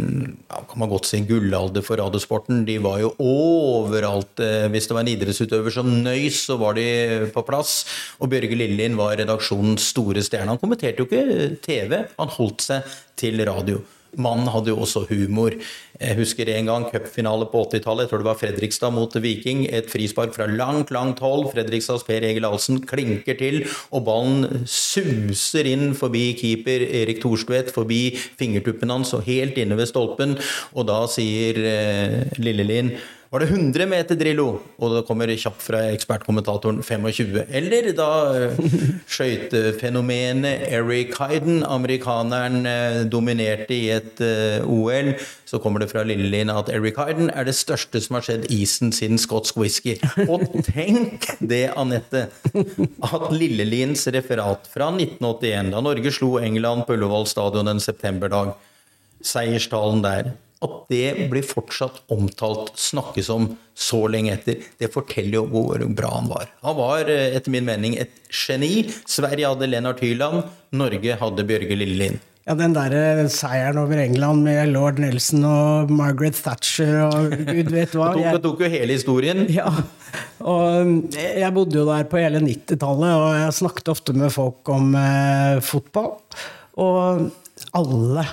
ja, 0.49 0.61
kan 0.67 0.81
man 0.81 0.91
godt 0.91 1.07
si 1.09 1.21
gullalder 1.27 1.85
for 1.85 1.99
radiosporten. 2.01 2.65
De 2.67 2.77
var 2.83 2.99
jo 3.01 3.13
overalt. 3.23 4.39
Eh, 4.43 4.67
hvis 4.73 4.89
det 4.89 4.97
var 4.97 5.05
en 5.05 5.13
idrettsutøver 5.13 5.73
som 5.73 5.89
nøys, 6.03 6.43
så 6.47 6.59
var 6.59 6.77
de 6.77 6.87
på 7.33 7.45
plass. 7.47 7.83
Og 8.21 8.31
Bjørge 8.31 8.57
Lillelien 8.57 8.97
var 8.99 9.17
redaksjonens 9.17 9.91
store 9.93 10.23
stjerne. 10.25 10.53
Han 10.53 10.61
kommenterte 10.61 11.03
jo 11.03 11.09
ikke 11.09 11.61
TV, 11.65 12.03
han 12.17 12.35
holdt 12.39 12.67
seg 12.69 12.97
til 13.17 13.45
radio. 13.47 13.81
Mannen 14.15 14.49
hadde 14.53 14.71
jo 14.71 14.79
også 14.85 15.03
humor. 15.09 15.55
Jeg 15.97 16.17
husker 16.19 16.49
en 16.53 16.69
gang 16.69 16.85
cupfinale 16.91 17.47
på 17.49 17.63
80-tallet. 17.65 18.05
Jeg 18.05 18.11
tror 18.11 18.21
det 18.21 18.29
var 18.29 18.39
Fredrikstad 18.39 18.93
mot 18.93 19.15
Viking. 19.17 19.65
Et 19.73 19.89
frispark 19.89 20.35
fra 20.35 20.47
langt, 20.49 20.93
langt 20.93 21.19
hold. 21.25 21.49
Fredrikstads 21.51 22.05
Per 22.07 22.25
Egil 22.27 22.45
Ahlsen 22.47 22.79
klinker 22.85 23.37
til, 23.39 23.63
og 23.91 24.05
ballen 24.07 24.63
suser 24.69 25.69
inn 25.69 25.91
forbi 25.97 26.31
keeper 26.37 26.85
Erik 27.01 27.21
Thorstvedt, 27.23 27.73
forbi 27.75 28.13
fingertuppen 28.39 28.93
hans 28.93 29.15
og 29.17 29.25
helt 29.27 29.57
inne 29.57 29.77
ved 29.79 29.89
stolpen. 29.89 30.37
Og 30.77 30.87
da 30.89 31.03
sier 31.11 31.61
eh, 31.65 32.19
Lillelien 32.41 32.93
var 33.29 33.43
det 33.43 33.49
100 33.51 33.85
meter 33.91 34.15
Drillo? 34.15 34.45
Og 34.79 34.93
det 34.93 35.01
kommer 35.07 35.27
kjapt 35.27 35.59
fra 35.65 35.81
ekspertkommentatoren 35.91 36.79
25. 36.79 37.41
Eller 37.59 37.89
da 37.97 38.07
uh, 38.31 38.61
skøytefenomenet 39.11 40.63
Eric 40.71 41.17
Hyden, 41.19 41.59
amerikaneren, 41.67 42.61
uh, 42.63 43.01
dominerte 43.11 43.75
i 43.75 43.89
et 43.97 44.23
uh, 44.23 44.63
OL. 44.63 45.11
Så 45.47 45.59
kommer 45.63 45.83
det 45.83 45.89
fra 45.91 46.05
Lillelien 46.07 46.53
at 46.53 46.71
Eric 46.71 47.01
Hyden 47.01 47.27
er 47.33 47.49
det 47.49 47.57
største 47.59 47.99
som 48.03 48.19
har 48.19 48.27
skjedd 48.29 48.47
isen 48.53 48.95
siden 48.95 49.19
skotsk 49.19 49.59
whisky. 49.59 49.97
Og 50.31 50.47
tenk 50.71 51.27
det, 51.43 51.65
Anette, 51.75 52.29
at 53.11 53.29
Lilleliens 53.35 54.07
referat 54.15 54.71
fra 54.71 54.87
1981, 54.95 55.75
da 55.75 55.83
Norge 55.83 56.15
slo 56.15 56.37
England 56.39 56.87
på 56.87 56.95
Ullevål 56.95 57.27
stadion 57.27 57.75
en 57.75 57.83
septemberdag, 57.83 58.55
seierstalen 59.19 60.03
der 60.05 60.35
at 60.65 60.77
det 60.89 61.27
blir 61.31 61.45
fortsatt 61.45 61.99
omtalt, 62.13 62.73
snakkes 62.79 63.29
om 63.33 63.51
så 63.77 63.99
lenge 64.09 64.33
etter, 64.33 64.63
det 64.81 64.89
forteller 64.93 65.37
jo 65.39 65.43
hvor 65.51 65.83
bra 65.97 66.15
han 66.15 66.31
var. 66.31 66.47
Han 66.65 66.79
var 66.79 67.11
eh, 67.13 67.35
etter 67.37 67.53
min 67.53 67.67
mening 67.67 67.97
et 68.01 68.15
geni. 68.33 68.87
Sverige 69.05 69.53
hadde 69.53 69.69
Lennart 69.69 70.01
Hyland, 70.01 70.47
Norge 70.73 71.19
hadde 71.21 71.45
Bjørge 71.47 71.77
Lillelien. 71.77 72.17
Ja, 72.47 72.55
den 72.55 72.71
der 72.71 72.93
eh, 72.95 73.25
seieren 73.27 73.81
over 73.81 73.99
England 73.99 74.45
med 74.47 74.71
lord 74.71 75.01
Nelson 75.03 75.43
og 75.43 75.91
Margaret 75.91 76.37
Thatcher 76.39 77.01
og 77.03 77.33
gud 77.43 77.73
vet 77.73 77.91
hva. 77.91 78.13
Det 78.15 78.23
tok, 78.37 78.43
tok, 78.45 78.63
jo 78.63 78.71
hele 78.71 78.95
historien. 78.95 79.43
Ja, 79.51 79.67
og 80.47 81.11
eh, 81.11 81.41
jeg 81.43 81.53
bodde 81.57 81.81
jo 81.81 81.83
der 81.89 82.07
på 82.07 82.21
hele 82.21 82.39
90-tallet, 82.45 83.11
og 83.19 83.27
jeg 83.35 83.57
snakket 83.59 83.91
ofte 83.91 84.15
med 84.15 84.31
folk 84.31 84.71
om 84.71 84.95
eh, 84.95 85.59
fotball. 85.59 86.13
Og 86.79 87.27
alle 87.75 88.23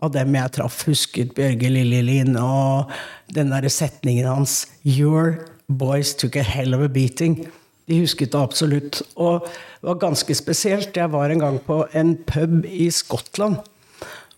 av 0.00 0.12
dem 0.14 0.34
jeg 0.36 0.52
traff, 0.56 0.82
husket 0.88 1.34
Bjørge 1.36 1.70
Lillelien 1.72 2.36
og 2.40 2.92
den 3.34 3.52
derre 3.52 3.70
setningen 3.70 4.28
hans 4.28 4.66
'Your 4.84 5.46
boys 5.68 6.14
took 6.14 6.36
a 6.36 6.42
hell 6.42 6.74
of 6.74 6.84
a 6.84 6.88
beating'. 6.88 7.46
De 7.90 7.98
husket 8.00 8.32
det 8.32 8.40
absolutt. 8.40 9.02
Og 9.16 9.42
det 9.42 9.88
var 9.88 9.98
ganske 9.98 10.34
spesielt. 10.34 10.96
Jeg 10.96 11.12
var 11.12 11.30
en 11.30 11.42
gang 11.42 11.58
på 11.58 11.86
en 11.94 12.16
pub 12.16 12.64
i 12.64 12.90
Skottland, 12.90 13.56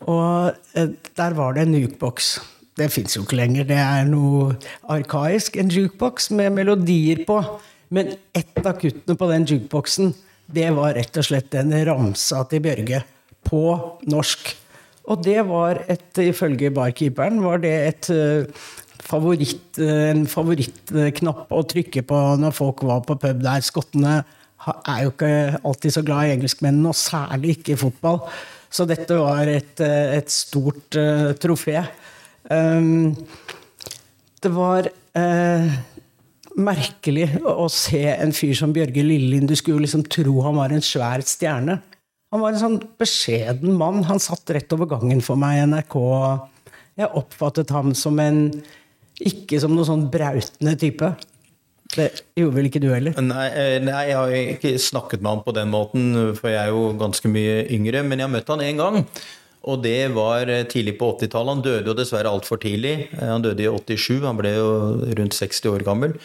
og 0.00 0.54
eh, 0.74 0.88
der 1.16 1.34
var 1.34 1.52
det 1.52 1.66
en 1.66 1.74
jukebox. 1.74 2.38
Det 2.76 2.88
fins 2.92 3.16
jo 3.16 3.22
ikke 3.22 3.36
lenger, 3.36 3.66
det 3.68 3.76
er 3.76 4.08
noe 4.08 4.56
arkaisk. 4.88 5.58
En 5.60 5.68
jukebox 5.70 6.30
med 6.30 6.54
melodier 6.56 7.24
på. 7.28 7.42
Men 7.92 8.14
ett 8.32 8.56
av 8.64 8.78
kuttene 8.80 9.18
på 9.20 9.28
den 9.28 9.44
jukeboxen, 9.44 10.14
det 10.48 10.70
var 10.72 10.94
rett 10.96 11.16
og 11.20 11.26
slett 11.28 11.50
den 11.52 11.74
ramsa 11.84 12.40
til 12.48 12.64
Bjørge. 12.64 13.02
På 13.44 13.62
norsk. 14.08 14.54
Og 15.10 15.24
det 15.24 15.40
var 15.48 15.82
et, 15.90 16.06
ifølge 16.22 16.70
barkeeperen, 16.74 17.42
var 17.42 17.62
det 17.62 17.74
et 17.88 18.10
uh, 18.14 18.66
favoritt, 19.02 19.80
en 19.82 20.26
favorittknapp 20.30 21.50
å 21.50 21.62
trykke 21.68 22.04
på 22.06 22.20
når 22.38 22.54
folk 22.54 22.84
var 22.86 23.02
på 23.06 23.18
pub 23.18 23.42
der. 23.42 23.64
Skottene 23.66 24.20
er 24.62 25.00
jo 25.02 25.10
ikke 25.10 25.32
alltid 25.58 25.96
så 25.96 26.04
glad 26.06 26.28
i 26.28 26.34
engelskmennene, 26.36 26.92
og 26.92 26.98
særlig 26.98 27.56
ikke 27.58 27.74
i 27.74 27.80
fotball. 27.80 28.22
Så 28.72 28.86
dette 28.88 29.18
var 29.18 29.48
et, 29.50 29.80
et 29.82 30.30
stort 30.32 30.96
uh, 30.96 31.32
trofé. 31.40 31.82
Um, 32.48 33.12
det 34.42 34.50
var 34.54 34.88
uh, 35.18 35.74
merkelig 36.58 37.28
å 37.46 37.68
se 37.72 38.02
en 38.12 38.32
fyr 38.34 38.54
som 38.58 38.72
Bjørge 38.74 39.04
Lillelien. 39.04 39.48
Du 39.48 39.54
skulle 39.58 39.84
liksom 39.84 40.06
tro 40.08 40.40
han 40.46 40.58
var 40.58 40.74
en 40.74 40.84
svær 40.84 41.24
stjerne. 41.26 41.80
Han 42.32 42.40
var 42.40 42.54
en 42.54 42.62
sånn 42.62 42.78
beskjeden 43.00 43.74
mann. 43.76 44.06
Han 44.08 44.22
satt 44.22 44.50
rett 44.56 44.72
over 44.72 44.88
gangen 44.94 45.20
for 45.24 45.36
meg 45.40 45.58
i 45.58 45.66
NRK. 45.68 45.98
Jeg 47.02 47.12
oppfattet 47.18 47.72
ham 47.74 47.92
som 47.96 48.18
en 48.20 48.46
Ikke 49.22 49.58
som 49.60 49.74
noen 49.76 49.86
sånn 49.86 50.06
brautende 50.10 50.72
type. 50.80 51.12
Det 51.92 52.06
gjorde 52.40 52.56
vel 52.56 52.66
ikke 52.70 52.80
du 52.82 52.88
heller? 52.88 53.14
Nei, 53.20 53.44
eh, 53.52 53.76
nei, 53.84 54.00
jeg 54.08 54.16
har 54.16 54.32
ikke 54.56 54.72
snakket 54.80 55.20
med 55.20 55.30
ham 55.30 55.42
på 55.44 55.52
den 55.54 55.68
måten, 55.70 56.06
for 56.38 56.48
jeg 56.48 56.58
er 56.58 56.72
jo 56.72 56.88
ganske 56.98 57.28
mye 57.30 57.60
yngre. 57.76 58.00
Men 58.02 58.18
jeg 58.18 58.26
har 58.26 58.32
møtt 58.32 58.50
han 58.50 58.64
én 58.64 58.80
gang. 58.80 58.98
Og 59.68 59.82
det 59.84 60.10
var 60.16 60.48
eh, 60.50 60.64
tidlig 60.66 60.96
på 60.98 61.12
80-tallet. 61.14 61.52
Han 61.52 61.62
døde 61.62 61.92
jo 61.92 61.96
dessverre 61.98 62.32
altfor 62.32 62.58
tidlig. 62.64 62.94
Eh, 63.12 63.28
han 63.28 63.44
døde 63.44 63.62
i 63.62 63.68
87, 63.70 64.24
han 64.24 64.40
ble 64.40 64.56
jo 64.56 64.70
rundt 65.20 65.36
60 65.38 65.70
år 65.70 65.84
gammel. 65.86 66.16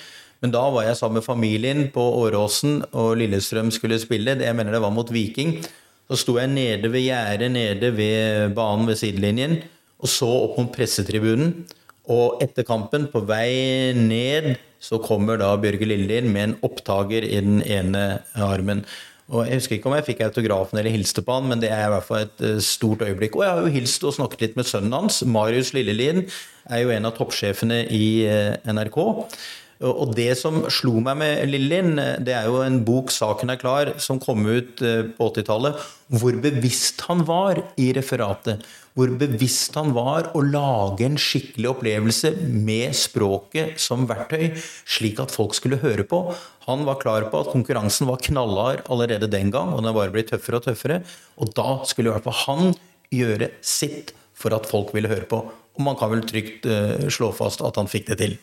Men 0.42 0.54
da 0.56 0.64
var 0.74 0.88
jeg 0.88 0.98
sammen 0.98 1.20
med 1.20 1.28
familien 1.28 1.84
på 1.94 2.02
Åråsen, 2.24 2.80
og 2.98 3.18
Lillestrøm 3.20 3.70
skulle 3.74 4.00
spille. 4.02 4.40
Jeg 4.42 4.58
mener 4.58 4.74
det 4.74 4.82
var 4.82 4.96
mot 4.96 5.12
Viking. 5.14 5.60
Så 6.08 6.22
sto 6.22 6.38
jeg 6.40 6.52
nede 6.54 6.92
ved 6.92 7.04
gjerdet, 7.04 7.50
nede 7.52 7.92
ved 7.98 8.54
banen 8.56 8.88
ved 8.88 8.96
sidelinjen, 9.00 9.58
og 10.00 10.12
så 10.12 10.30
opp 10.30 10.56
mot 10.62 10.72
pressetribunen. 10.72 11.66
Og 12.08 12.40
etter 12.44 12.64
kampen, 12.64 13.10
på 13.12 13.26
vei 13.28 13.92
ned, 13.98 14.54
så 14.80 15.02
kommer 15.04 15.40
da 15.42 15.52
Bjørge 15.60 15.90
Lillelien 15.90 16.30
med 16.32 16.44
en 16.46 16.56
opptaker 16.64 17.26
i 17.28 17.42
den 17.44 17.60
ene 17.66 18.22
armen. 18.40 18.86
Og 19.28 19.44
Jeg 19.44 19.60
husker 19.60 19.76
ikke 19.76 19.90
om 19.90 19.96
jeg 19.98 20.06
fikk 20.08 20.22
autografen 20.24 20.80
eller 20.80 20.94
hilste 20.94 21.22
på 21.26 21.36
han, 21.36 21.50
men 21.52 21.60
det 21.60 21.68
er 21.76 21.90
i 21.90 21.92
hvert 21.92 22.08
fall 22.08 22.24
et 22.24 22.44
eh, 22.48 22.62
stort 22.64 23.04
øyeblikk. 23.04 23.36
Og 23.36 23.44
jeg 23.44 23.52
har 23.52 23.66
jo 23.66 23.74
hilst 23.74 24.06
og 24.08 24.16
snakket 24.16 24.46
litt 24.46 24.56
med 24.56 24.70
sønnen 24.70 24.96
hans. 24.96 25.20
Marius 25.28 25.74
Lillelien 25.76 26.24
er 26.72 26.86
jo 26.86 26.94
en 26.96 27.10
av 27.10 27.18
toppsjefene 27.18 27.82
i 27.92 28.08
eh, 28.24 28.56
NRK. 28.72 29.02
Og 29.86 30.16
det 30.18 30.32
som 30.40 30.64
slo 30.74 30.96
meg 31.06 31.20
med 31.20 31.44
Lillin, 31.52 31.94
det 32.26 32.34
er 32.34 32.48
jo 32.50 32.64
en 32.66 32.80
bok 32.86 33.12
'Saken 33.14 33.52
er 33.54 33.60
klar', 33.62 33.94
som 34.02 34.20
kom 34.20 34.46
ut 34.46 34.82
eh, 34.82 35.06
på 35.14 35.30
80-tallet. 35.30 35.78
Hvor 36.10 36.34
bevisst 36.42 37.02
han 37.06 37.22
var 37.28 37.62
i 37.78 37.92
referatet. 37.94 38.66
Hvor 38.98 39.12
bevisst 39.14 39.76
han 39.78 39.94
var 39.94 40.32
å 40.34 40.42
lage 40.42 41.06
en 41.06 41.20
skikkelig 41.22 41.70
opplevelse 41.76 42.32
med 42.50 42.96
språket 42.98 43.78
som 43.78 44.08
verktøy, 44.10 44.58
slik 44.90 45.22
at 45.22 45.30
folk 45.30 45.54
skulle 45.54 45.78
høre 45.78 46.08
på. 46.08 46.24
Han 46.66 46.82
var 46.88 46.98
klar 46.98 47.30
på 47.30 47.44
at 47.44 47.54
konkurransen 47.54 48.10
var 48.10 48.18
knallhard 48.18 48.82
allerede 48.90 49.30
den 49.30 49.54
gang, 49.54 49.76
og 49.76 49.86
den 49.86 49.94
bare 49.94 50.10
blitt 50.16 50.34
tøffere 50.34 50.58
og 50.58 50.66
tøffere. 50.66 51.04
Og 51.38 51.54
da 51.54 51.84
skulle 51.86 52.10
i 52.10 52.18
hvert 52.18 52.26
fall 52.26 52.42
han 52.48 52.74
gjøre 53.14 53.52
sitt 53.62 54.16
for 54.34 54.58
at 54.58 54.66
folk 54.70 54.90
ville 54.98 55.12
høre 55.12 55.30
på. 55.30 55.46
Og 55.78 55.86
man 55.86 55.98
kan 56.00 56.10
vel 56.10 56.26
trygt 56.26 56.66
uh, 56.66 57.06
slå 57.14 57.30
fast 57.38 57.62
at 57.62 57.78
han 57.78 57.90
fikk 57.90 58.10
det 58.10 58.18
til. 58.24 58.38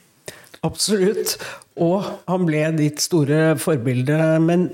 Absolutt. 0.64 1.36
Og 1.80 2.04
han 2.30 2.46
ble 2.48 2.62
ditt 2.78 3.02
store 3.04 3.54
forbilde, 3.60 4.20
men 4.44 4.70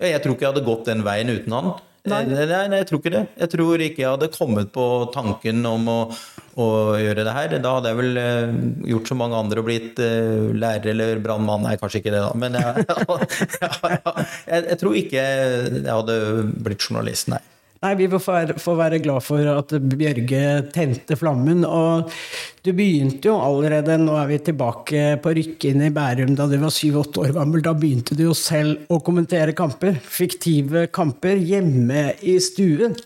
Jeg 0.00 0.20
tror 0.22 0.36
ikke 0.36 0.44
jeg 0.44 0.54
hadde 0.54 0.66
gått 0.66 0.88
den 0.88 1.04
veien 1.06 1.32
uten 1.32 1.54
han. 1.56 1.74
Nei. 2.06 2.20
Nei, 2.28 2.44
nei, 2.46 2.78
jeg 2.78 2.86
tror 2.86 3.00
ikke 3.00 3.12
det. 3.16 3.22
Jeg 3.40 3.50
tror 3.50 3.82
ikke 3.82 4.02
jeg 4.02 4.12
hadde 4.12 4.28
kommet 4.34 4.68
på 4.74 4.84
tanken 5.14 5.64
om 5.66 5.88
å, 5.90 5.96
å 6.62 6.68
gjøre 7.02 7.24
det 7.26 7.34
her. 7.34 7.56
Da 7.64 7.72
hadde 7.78 7.90
jeg 7.90 7.98
vel 7.98 8.20
uh, 8.20 8.52
gjort 8.92 9.10
som 9.10 9.20
mange 9.24 9.40
andre 9.40 9.62
og 9.62 9.66
blitt 9.66 9.98
uh, 9.98 10.52
lærer 10.54 10.92
eller 10.92 11.22
brannmann. 11.24 11.66
Nei, 11.66 11.74
kanskje 11.80 12.04
ikke 12.04 12.14
det, 12.14 12.22
da. 12.22 12.30
Men 12.38 12.54
jeg, 12.60 12.86
ja, 12.86 13.72
ja, 13.96 14.14
jeg, 14.46 14.62
jeg, 14.70 14.80
tror 14.84 15.00
ikke 15.02 15.26
jeg 15.26 15.90
hadde 15.90 16.18
blitt 16.68 16.86
journalist, 16.86 17.32
nei. 17.34 17.42
Nei, 17.84 17.92
vi 17.98 18.06
får 18.08 18.76
være, 18.78 19.00
glad 19.04 19.24
for 19.24 19.48
at 19.52 19.74
Bjørge 19.84 20.44
tente 20.72 21.16
flammen. 21.18 21.64
Og 21.68 22.12
du 22.64 22.70
begynte 22.76 23.28
jo 23.28 23.36
allerede, 23.36 23.98
nå 24.00 24.14
er 24.16 24.30
vi 24.30 24.38
tilbake 24.48 25.02
på 25.22 25.34
Rykken 25.36 25.84
i 25.84 25.90
Bærum 25.94 26.32
da 26.38 26.48
du 26.48 26.56
var 26.62 26.72
syv-åtte 26.72 27.26
år 27.26 27.34
gammel. 27.36 27.64
Da 27.64 27.74
begynte 27.76 28.16
du 28.16 28.24
jo 28.28 28.36
selv 28.36 28.88
å 28.92 29.00
kommentere 29.04 29.54
kamper. 29.56 30.00
Fiktive 30.00 30.86
kamper 30.94 31.36
hjemme 31.36 32.08
i 32.24 32.38
stuen. 32.42 32.96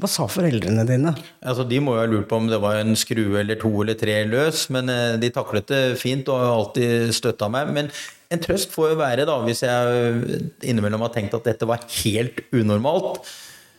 Hva 0.00 0.08
sa 0.08 0.24
foreldrene 0.30 0.86
dine? 0.88 1.12
Altså, 1.44 1.66
De 1.68 1.78
må 1.82 1.94
jo 1.94 2.02
ha 2.02 2.08
lurt 2.08 2.28
på 2.30 2.38
om 2.40 2.48
det 2.50 2.58
var 2.62 2.80
en 2.80 2.96
skrue 2.98 3.42
eller 3.42 3.58
to 3.60 3.70
eller 3.82 3.98
tre 4.00 4.22
løs, 4.26 4.64
men 4.74 4.88
eh, 4.90 5.18
de 5.20 5.30
taklet 5.34 5.68
det 5.70 5.82
fint 6.00 6.28
og 6.32 6.40
har 6.40 6.54
alltid 6.56 7.12
støtta 7.14 7.50
meg. 7.52 7.70
Men 7.76 7.92
en 8.32 8.42
trøst 8.42 8.72
får 8.74 8.94
jo 8.94 8.98
være, 9.00 9.28
da, 9.28 9.36
hvis 9.44 9.62
jeg 9.66 10.50
innimellom 10.72 11.04
har 11.04 11.14
tenkt 11.14 11.36
at 11.36 11.46
dette 11.46 11.68
var 11.68 11.84
helt 12.00 12.42
unormalt, 12.54 13.20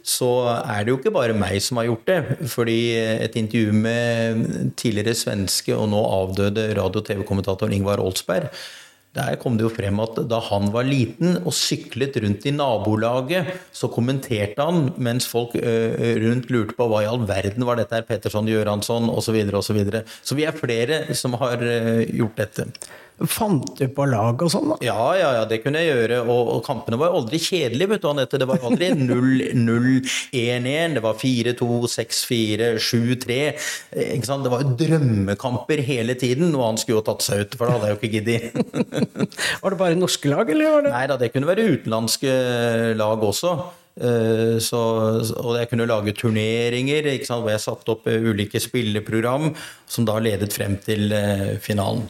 så 0.04 0.30
er 0.60 0.84
det 0.84 0.94
jo 0.94 1.00
ikke 1.00 1.14
bare 1.16 1.38
meg 1.38 1.60
som 1.64 1.80
har 1.82 1.90
gjort 1.90 2.06
det. 2.10 2.20
Fordi 2.52 2.80
et 2.98 3.36
intervju 3.40 3.74
med 3.76 4.76
tidligere 4.80 5.18
svenske 5.18 5.76
og 5.78 5.90
nå 5.94 6.04
avdøde 6.22 6.72
radio- 6.78 7.04
og 7.04 7.10
TV-kommentator 7.10 7.74
Ingvar 7.74 8.04
Oldsberg 8.04 8.50
der 9.12 9.36
kom 9.40 9.58
det 9.60 9.66
jo 9.66 9.72
frem 9.74 10.00
at 10.00 10.22
da 10.32 10.40
han 10.48 10.70
var 10.72 10.88
liten 10.88 11.36
og 11.42 11.52
syklet 11.56 12.16
rundt 12.24 12.46
i 12.48 12.54
nabolaget, 12.56 13.50
så 13.76 13.90
kommenterte 13.92 14.64
han 14.64 14.94
mens 15.04 15.28
folk 15.28 15.58
rundt 15.60 16.48
lurte 16.54 16.78
på 16.78 16.88
hva 16.88 17.02
i 17.04 17.10
all 17.10 17.26
verden 17.28 17.68
var 17.68 17.80
dette 17.80 17.98
her, 17.98 18.08
Petterson, 18.08 18.48
Gjøransson 18.48 19.12
osv. 19.12 19.20
Så, 19.32 19.36
videre, 19.36 19.60
og 19.60 19.68
så, 19.68 19.76
så 20.24 20.40
vi 20.40 20.48
er 20.48 20.56
flere 20.56 21.04
som 21.18 21.36
har 21.42 21.60
gjort 22.08 22.40
dette. 22.40 22.70
Fant 23.30 23.66
du 23.78 23.84
på 23.94 24.06
lag 24.10 24.42
og 24.42 24.50
sånn? 24.52 24.72
da? 24.74 24.78
Ja, 24.86 25.06
ja, 25.18 25.32
ja, 25.38 25.42
det 25.50 25.62
kunne 25.64 25.82
jeg 25.84 25.92
gjøre. 25.92 26.22
Og, 26.26 26.52
og 26.56 26.62
kampene 26.66 27.00
var 27.02 27.16
aldri 27.18 27.40
kjedelige, 27.42 27.92
vet 27.94 28.04
du, 28.04 28.08
Anette. 28.12 28.40
Det 28.42 28.48
var 28.50 28.64
aldri 28.68 28.92
0-0-1-1. 28.98 30.96
Det 30.98 31.04
var 31.06 31.20
4-2, 31.20 31.68
6-4, 31.96 32.70
7-3. 32.82 33.42
Det 33.92 34.54
var 34.54 34.64
jo 34.66 34.76
drømmekamper 34.80 35.84
hele 35.86 36.16
tiden. 36.20 36.56
og 36.56 36.66
han 36.70 36.82
skulle 36.82 37.02
jo 37.02 37.08
tatt 37.12 37.26
seg 37.26 37.46
ut, 37.46 37.60
for 37.60 37.68
det 37.68 37.76
hadde 37.76 37.90
jeg 37.90 37.94
jo 37.94 38.00
ikke 38.00 38.16
giddet. 38.16 38.42
var 39.62 39.76
det 39.76 39.82
bare 39.84 40.00
norske 40.00 40.32
lag, 40.32 40.50
eller 40.50 40.76
var 40.78 40.88
det 40.88 40.96
Nei 40.96 41.06
da, 41.12 41.20
det 41.20 41.32
kunne 41.34 41.50
være 41.50 41.68
utenlandske 41.76 42.34
lag 43.00 43.24
også. 43.28 43.54
Så, 44.64 44.80
og 45.36 45.58
jeg 45.60 45.68
kunne 45.68 45.86
lage 45.90 46.14
turneringer 46.16 47.10
hvor 47.28 47.52
jeg 47.52 47.60
satte 47.60 47.92
opp 47.92 48.08
ulike 48.08 48.62
spilleprogram 48.64 49.50
som 49.84 50.08
da 50.08 50.16
ledet 50.24 50.56
frem 50.56 50.80
til 50.80 51.12
finalen. 51.62 52.08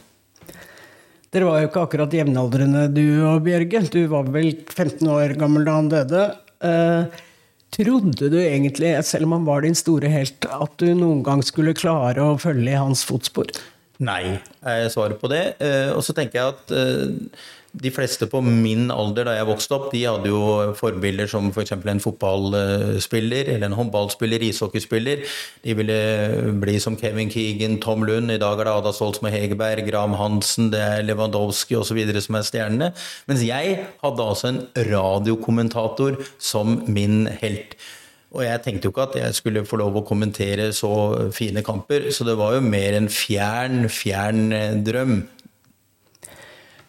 Dere 1.32 1.46
var 1.48 1.62
jo 1.62 1.68
ikke 1.70 1.82
akkurat 1.86 2.12
jevnaldrende, 2.12 2.88
du 2.92 3.04
og 3.24 3.46
Bjørge. 3.46 3.80
Du 3.88 4.02
var 4.10 4.26
vel 4.34 4.50
15 4.68 5.08
år 5.08 5.32
gammel 5.40 5.64
da 5.64 5.76
han 5.78 5.86
døde. 5.88 6.24
Eh, 6.60 7.22
trodde 7.72 8.28
du 8.28 8.36
egentlig, 8.36 8.90
selv 9.08 9.24
om 9.24 9.38
han 9.38 9.46
var 9.46 9.64
din 9.64 9.78
store 9.78 10.10
helt, 10.12 10.44
at 10.44 10.74
du 10.76 10.90
noen 10.92 11.22
gang 11.24 11.40
skulle 11.40 11.72
klare 11.78 12.20
å 12.20 12.36
følge 12.40 12.74
i 12.74 12.76
hans 12.76 13.06
fotspor? 13.08 13.48
Nei, 14.00 14.38
er 14.64 14.88
svaret 14.92 15.20
på 15.20 15.28
det. 15.30 15.42
Eh, 15.62 15.90
og 15.92 16.00
så 16.04 16.14
tenker 16.16 16.38
jeg 16.38 16.54
at 16.54 16.72
eh, 16.74 17.42
de 17.72 17.90
fleste 17.92 18.26
på 18.28 18.40
min 18.44 18.90
alder 18.92 19.24
da 19.28 19.34
jeg 19.38 19.48
vokste 19.48 19.76
opp, 19.76 19.86
de 19.92 20.02
hadde 20.04 20.28
jo 20.28 20.72
forbilder 20.76 21.28
som 21.30 21.48
f.eks. 21.48 21.72
For 21.72 21.92
en 21.92 22.02
fotballspiller 22.04 23.48
eller 23.54 23.70
en 23.70 23.76
håndballspiller, 23.78 24.44
ishockeyspiller. 24.48 25.24
De 25.64 25.76
ville 25.78 25.96
bli 26.60 26.76
som 26.82 26.98
Kevin 27.00 27.32
Keegan, 27.32 27.78
Tom 27.80 28.04
Lund, 28.08 28.32
i 28.32 28.40
dag 28.42 28.60
er 28.60 28.68
det 28.68 28.74
Ada 28.74 28.92
Stoltzmo 28.96 29.32
Hegerberg, 29.32 29.86
Graham 29.88 30.18
Hansen, 30.20 30.68
det 30.74 30.82
er 30.84 31.06
Lewandowski 31.08 31.78
osv. 31.80 32.02
som 32.20 32.36
er 32.36 32.46
stjernene. 32.48 32.92
Mens 33.30 33.46
jeg 33.46 33.80
hadde 34.04 34.28
altså 34.28 34.52
en 34.52 34.62
radiokommentator 34.92 36.20
som 36.38 36.82
min 36.92 37.24
helt. 37.40 37.78
Og 38.32 38.40
jeg 38.46 38.62
tenkte 38.64 38.88
jo 38.88 38.94
ikke 38.94 39.08
at 39.10 39.16
jeg 39.20 39.36
skulle 39.36 39.66
få 39.68 39.76
lov 39.82 39.98
å 40.00 40.06
kommentere 40.08 40.70
så 40.72 40.92
fine 41.36 41.60
kamper, 41.64 42.08
så 42.16 42.24
det 42.24 42.38
var 42.40 42.56
jo 42.56 42.64
mer 42.64 42.96
en 42.96 43.10
fjern, 43.12 43.84
fjern 43.92 44.48
drøm. 44.86 45.18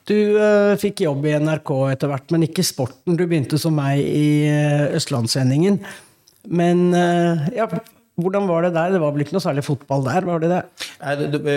Du 0.08 0.16
uh, 0.36 0.76
fikk 0.80 1.06
jobb 1.06 1.24
i 1.28 1.36
NRK 1.40 1.72
etter 1.94 2.12
hvert, 2.12 2.32
men 2.36 2.44
ikke 2.48 2.66
sporten. 2.68 3.16
Du 3.20 3.24
begynte 3.24 3.60
som 3.60 3.76
meg 3.76 4.02
i 4.04 4.46
uh, 4.52 4.96
Østlandssendingen. 4.98 5.80
Men 6.52 6.90
uh, 6.92 7.44
ja, 7.56 7.70
hvordan 8.20 8.48
var 8.50 8.68
det 8.68 8.74
der? 8.76 8.96
Det 8.96 9.02
var 9.04 9.16
vel 9.16 9.24
ikke 9.24 9.38
noe 9.38 9.44
særlig 9.44 9.64
fotball 9.68 10.04
der? 10.08 10.28
var 10.28 10.44
det 10.44 10.52
det? 10.52 10.62
Nei, 11.00 11.14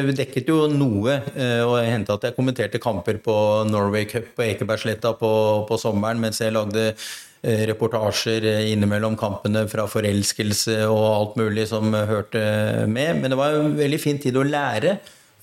Vi 0.07 0.15
dekket 0.23 0.51
jo 0.51 0.61
noe. 0.73 1.19
Og 1.67 1.75
det 1.77 1.91
hendte 1.91 2.15
at 2.15 2.27
jeg 2.27 2.37
kommenterte 2.39 2.81
kamper 2.83 3.19
på 3.23 3.37
Norway 3.69 4.07
Cup 4.09 4.31
på 4.39 4.47
Ekebergsletta 4.47 5.13
på, 5.19 5.33
på 5.69 5.79
sommeren 5.83 6.23
mens 6.23 6.41
jeg 6.41 6.55
lagde 6.55 6.93
reportasjer 7.43 8.47
innimellom 8.73 9.17
kampene 9.21 9.67
fra 9.71 9.85
forelskelse 9.91 10.81
og 10.89 11.05
alt 11.05 11.37
mulig 11.41 11.69
som 11.71 11.93
hørte 11.95 12.41
med. 12.91 13.21
Men 13.21 13.33
det 13.33 13.39
var 13.39 13.59
en 13.59 13.77
veldig 13.79 14.01
fin 14.03 14.19
tid 14.23 14.39
å 14.39 14.47
lære. 14.47 14.97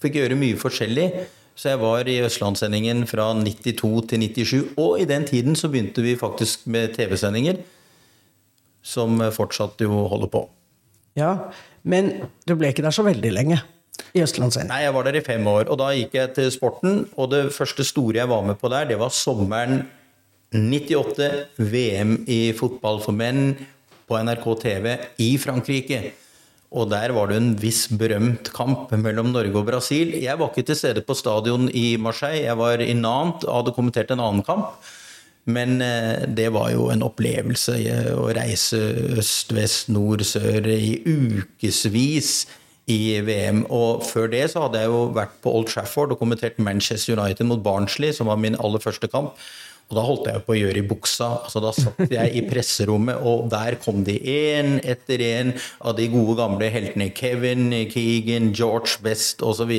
Fikk 0.04 0.20
gjøre 0.20 0.40
mye 0.40 0.60
forskjellig. 0.60 1.08
Så 1.54 1.70
jeg 1.70 1.82
var 1.84 2.08
i 2.10 2.18
Østlandssendingen 2.26 3.06
fra 3.10 3.30
92 3.38 3.92
til 4.10 4.26
97. 4.26 4.74
Og 4.82 4.98
i 5.04 5.08
den 5.10 5.26
tiden 5.30 5.56
så 5.56 5.70
begynte 5.70 6.02
vi 6.02 6.16
faktisk 6.18 6.66
med 6.66 6.96
TV-sendinger, 6.98 7.62
som 8.82 9.22
fortsatt 9.32 9.82
jo 9.86 10.08
holder 10.12 10.32
på. 10.34 10.48
Ja, 11.20 11.54
men 11.86 12.26
du 12.50 12.56
ble 12.58 12.74
ikke 12.74 12.86
der 12.86 12.96
så 12.96 13.06
veldig 13.06 13.32
lenge 13.36 13.62
i 14.18 14.24
Østlandssendingen? 14.26 14.74
Nei, 14.74 14.84
jeg 14.88 14.96
var 14.96 15.06
der 15.06 15.20
i 15.20 15.26
fem 15.26 15.46
år. 15.48 15.68
Og 15.70 15.78
da 15.80 15.92
gikk 15.94 16.18
jeg 16.18 16.34
til 16.40 16.50
sporten, 16.54 17.04
og 17.14 17.30
det 17.36 17.46
første 17.54 17.86
store 17.86 18.24
jeg 18.24 18.32
var 18.34 18.46
med 18.50 18.58
på 18.62 18.72
der, 18.74 18.90
det 18.90 18.98
var 19.02 19.14
sommeren 19.14 19.84
98, 20.54 21.30
VM 21.58 22.18
i 22.30 22.54
fotball 22.58 23.02
for 23.02 23.16
menn 23.18 23.56
på 24.08 24.20
NRK 24.22 24.46
TV 24.62 24.92
i 25.24 25.34
Frankrike. 25.42 26.02
Og 26.74 26.90
der 26.90 27.14
var 27.14 27.30
det 27.30 27.38
en 27.38 27.52
viss 27.62 27.86
berømt 27.90 28.50
kamp 28.54 28.92
mellom 28.98 29.32
Norge 29.34 29.60
og 29.60 29.68
Brasil. 29.68 30.16
Jeg 30.18 30.40
var 30.40 30.50
ikke 30.50 30.66
til 30.70 30.78
stede 30.78 31.04
på 31.06 31.18
stadion 31.18 31.68
i 31.70 31.96
Marseille, 32.02 32.48
jeg 32.48 32.58
var 32.58 32.82
i 32.82 32.94
Nantes 32.98 33.46
og 33.46 33.60
hadde 33.60 33.76
kommentert 33.78 34.14
en 34.14 34.24
annen 34.24 34.46
kamp. 34.46 34.74
Men 35.46 35.76
det 36.34 36.48
var 36.56 36.70
jo 36.72 36.88
en 36.94 37.04
opplevelse 37.04 37.76
å 38.16 38.30
reise 38.34 38.80
øst, 39.20 39.52
vest, 39.54 39.90
nord, 39.92 40.24
sør 40.24 40.70
i 40.72 41.02
ukevis 41.04 42.46
i 42.88 43.20
VM. 43.28 43.66
Og 43.68 44.06
før 44.08 44.32
det 44.32 44.46
så 44.54 44.66
hadde 44.66 44.82
jeg 44.82 44.92
jo 44.94 45.04
vært 45.18 45.36
på 45.44 45.52
Old 45.52 45.68
Trafford 45.72 46.16
og 46.16 46.22
kommentert 46.22 46.62
Manchester 46.64 47.20
United 47.20 47.50
mot 47.50 47.62
Barnsley, 47.64 48.16
som 48.16 48.32
var 48.32 48.40
min 48.40 48.56
aller 48.56 48.82
første 48.84 49.12
kamp. 49.12 49.36
Og 49.92 49.98
da 49.98 50.04
holdt 50.08 50.28
jeg 50.32 50.44
på 50.46 50.56
å 50.56 50.58
gjøre 50.58 50.82
i 50.82 50.88
buksa. 50.88 51.30
altså 51.44 51.62
Da 51.62 51.72
satt 51.76 52.14
jeg 52.16 52.34
i 52.34 52.44
presserommet, 52.48 53.20
og 53.22 53.50
der 53.52 53.78
kom 53.84 54.02
de 54.08 54.16
én 54.18 54.80
etter 54.80 55.22
én 55.22 55.54
av 55.82 55.98
de 56.00 56.08
gode, 56.10 56.38
gamle 56.40 56.70
heltene. 56.74 57.12
Kevin, 57.14 57.68
Keegan, 57.92 58.52
George 58.58 59.04
Best 59.06 59.44
osv. 59.46 59.74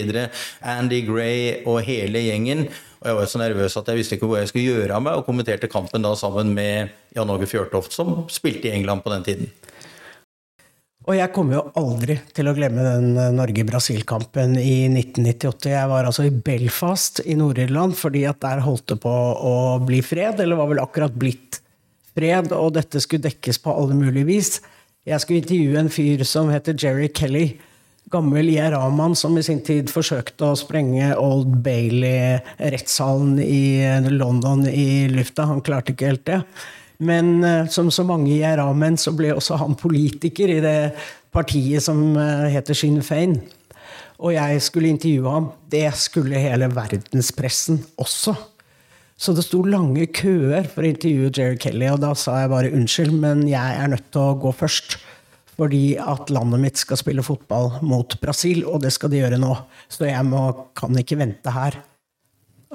Andy 0.63 1.03
Gray 1.09 1.65
og 1.65 1.83
hele 1.89 2.23
gjengen. 2.29 2.69
Og 3.05 3.11
jeg 3.11 3.19
var 3.19 3.29
så 3.29 3.41
nervøs 3.43 3.75
at 3.77 3.89
jeg 3.91 4.01
visste 4.01 4.17
ikke 4.17 4.29
hvor 4.31 4.39
jeg 4.41 4.49
skulle 4.49 4.79
gjøre 4.79 4.97
av 4.97 5.03
meg, 5.05 5.19
og 5.19 5.27
kommenterte 5.27 5.69
kampen 5.69 6.07
da 6.07 6.15
sammen 6.17 6.55
med 6.57 6.95
Jan 7.17 7.33
Åge 7.35 7.51
Fjørtoft, 7.51 7.93
som 7.93 8.23
spilte 8.33 8.71
i 8.71 8.77
England 8.79 9.05
på 9.05 9.13
den 9.13 9.27
tiden. 9.27 9.51
Og 11.05 11.19
jeg 11.19 11.33
kommer 11.35 11.59
jo 11.59 11.65
aldri 11.77 12.15
til 12.33 12.49
å 12.49 12.55
glemme 12.57 12.81
den 12.81 13.11
Norge-Brasil-kampen 13.37 14.55
i 14.57 14.87
1998. 14.89 15.69
Jeg 15.75 15.91
var 15.91 16.09
altså 16.09 16.25
i 16.25 16.33
Belfast 16.33 17.21
i 17.29 17.37
Nord-Irland 17.37 17.93
fordi 17.99 18.23
at 18.25 18.41
der 18.41 18.63
holdt 18.65 18.87
det 18.95 18.97
på 19.03 19.13
å 19.13 19.53
bli 19.85 20.01
fred, 20.01 20.41
eller 20.41 20.57
var 20.57 20.71
vel 20.71 20.81
akkurat 20.81 21.13
blitt 21.13 21.61
fred, 22.17 22.49
og 22.57 22.73
dette 22.79 23.03
skulle 23.05 23.27
dekkes 23.27 23.61
på 23.61 23.75
alle 23.75 23.99
mulige 23.99 24.31
vis. 24.31 24.51
Jeg 25.05 25.21
skulle 25.21 25.43
intervjue 25.43 25.83
en 25.83 25.93
fyr 25.93 26.25
som 26.25 26.49
heter 26.49 26.79
Jerry 26.81 27.11
Kelly. 27.13 27.51
Gammel 28.13 28.49
IRA-mann 28.55 29.17
som 29.17 29.37
i 29.37 29.45
sin 29.45 29.61
tid 29.65 29.93
forsøkte 29.93 30.49
å 30.49 30.57
sprenge 30.57 31.11
Old 31.21 31.59
Bailey-rettssalen 31.67 33.37
i 33.45 34.09
London 34.09 34.65
i 34.71 35.05
lufta. 35.13 35.51
Han 35.53 35.61
klarte 35.65 35.93
ikke 35.93 36.15
helt 36.15 36.25
det. 36.31 36.41
Men 37.05 37.69
som 37.73 37.91
så 37.93 38.05
mange 38.09 38.33
IRA-menn 38.39 38.97
så 39.01 39.13
ble 39.17 39.35
også 39.35 39.59
han 39.61 39.77
politiker 39.77 40.51
i 40.53 40.63
det 40.65 40.79
partiet 41.35 41.85
som 41.85 42.15
heter 42.17 42.79
Sinn 42.79 43.03
Fein. 43.05 43.37
Og 44.23 44.35
jeg 44.37 44.63
skulle 44.63 44.93
intervjue 44.95 45.31
ham. 45.31 45.49
Det 45.71 45.89
skulle 45.99 46.41
hele 46.41 46.71
verdenspressen 46.73 47.83
også. 48.01 48.37
Så 49.15 49.35
det 49.35 49.45
sto 49.47 49.61
lange 49.63 50.09
køer 50.11 50.67
for 50.71 50.83
å 50.83 50.91
intervjue 50.91 51.31
Jerry 51.35 51.59
Kelly, 51.63 51.87
og 51.93 52.01
da 52.03 52.11
sa 52.19 52.41
jeg 52.43 52.51
bare 52.51 52.73
unnskyld, 52.75 53.13
men 53.23 53.45
jeg 53.47 53.77
er 53.79 53.93
nødt 53.93 54.09
til 54.11 54.25
å 54.25 54.39
gå 54.43 54.51
først. 54.55 54.99
Fordi 55.55 55.95
at 56.03 56.33
landet 56.35 56.63
mitt 56.65 56.81
skal 56.81 56.99
spille 56.99 57.23
fotball 57.23 57.77
mot 57.87 58.17
Brasil, 58.23 58.65
og 58.67 58.83
det 58.83 58.91
skal 58.95 59.13
de 59.13 59.21
gjøre 59.21 59.39
nå. 59.39 59.53
Så 59.87 60.09
jeg 60.09 60.27
må, 60.27 60.49
kan 60.75 60.99
ikke 60.99 61.21
vente 61.21 61.55
her. 61.55 61.79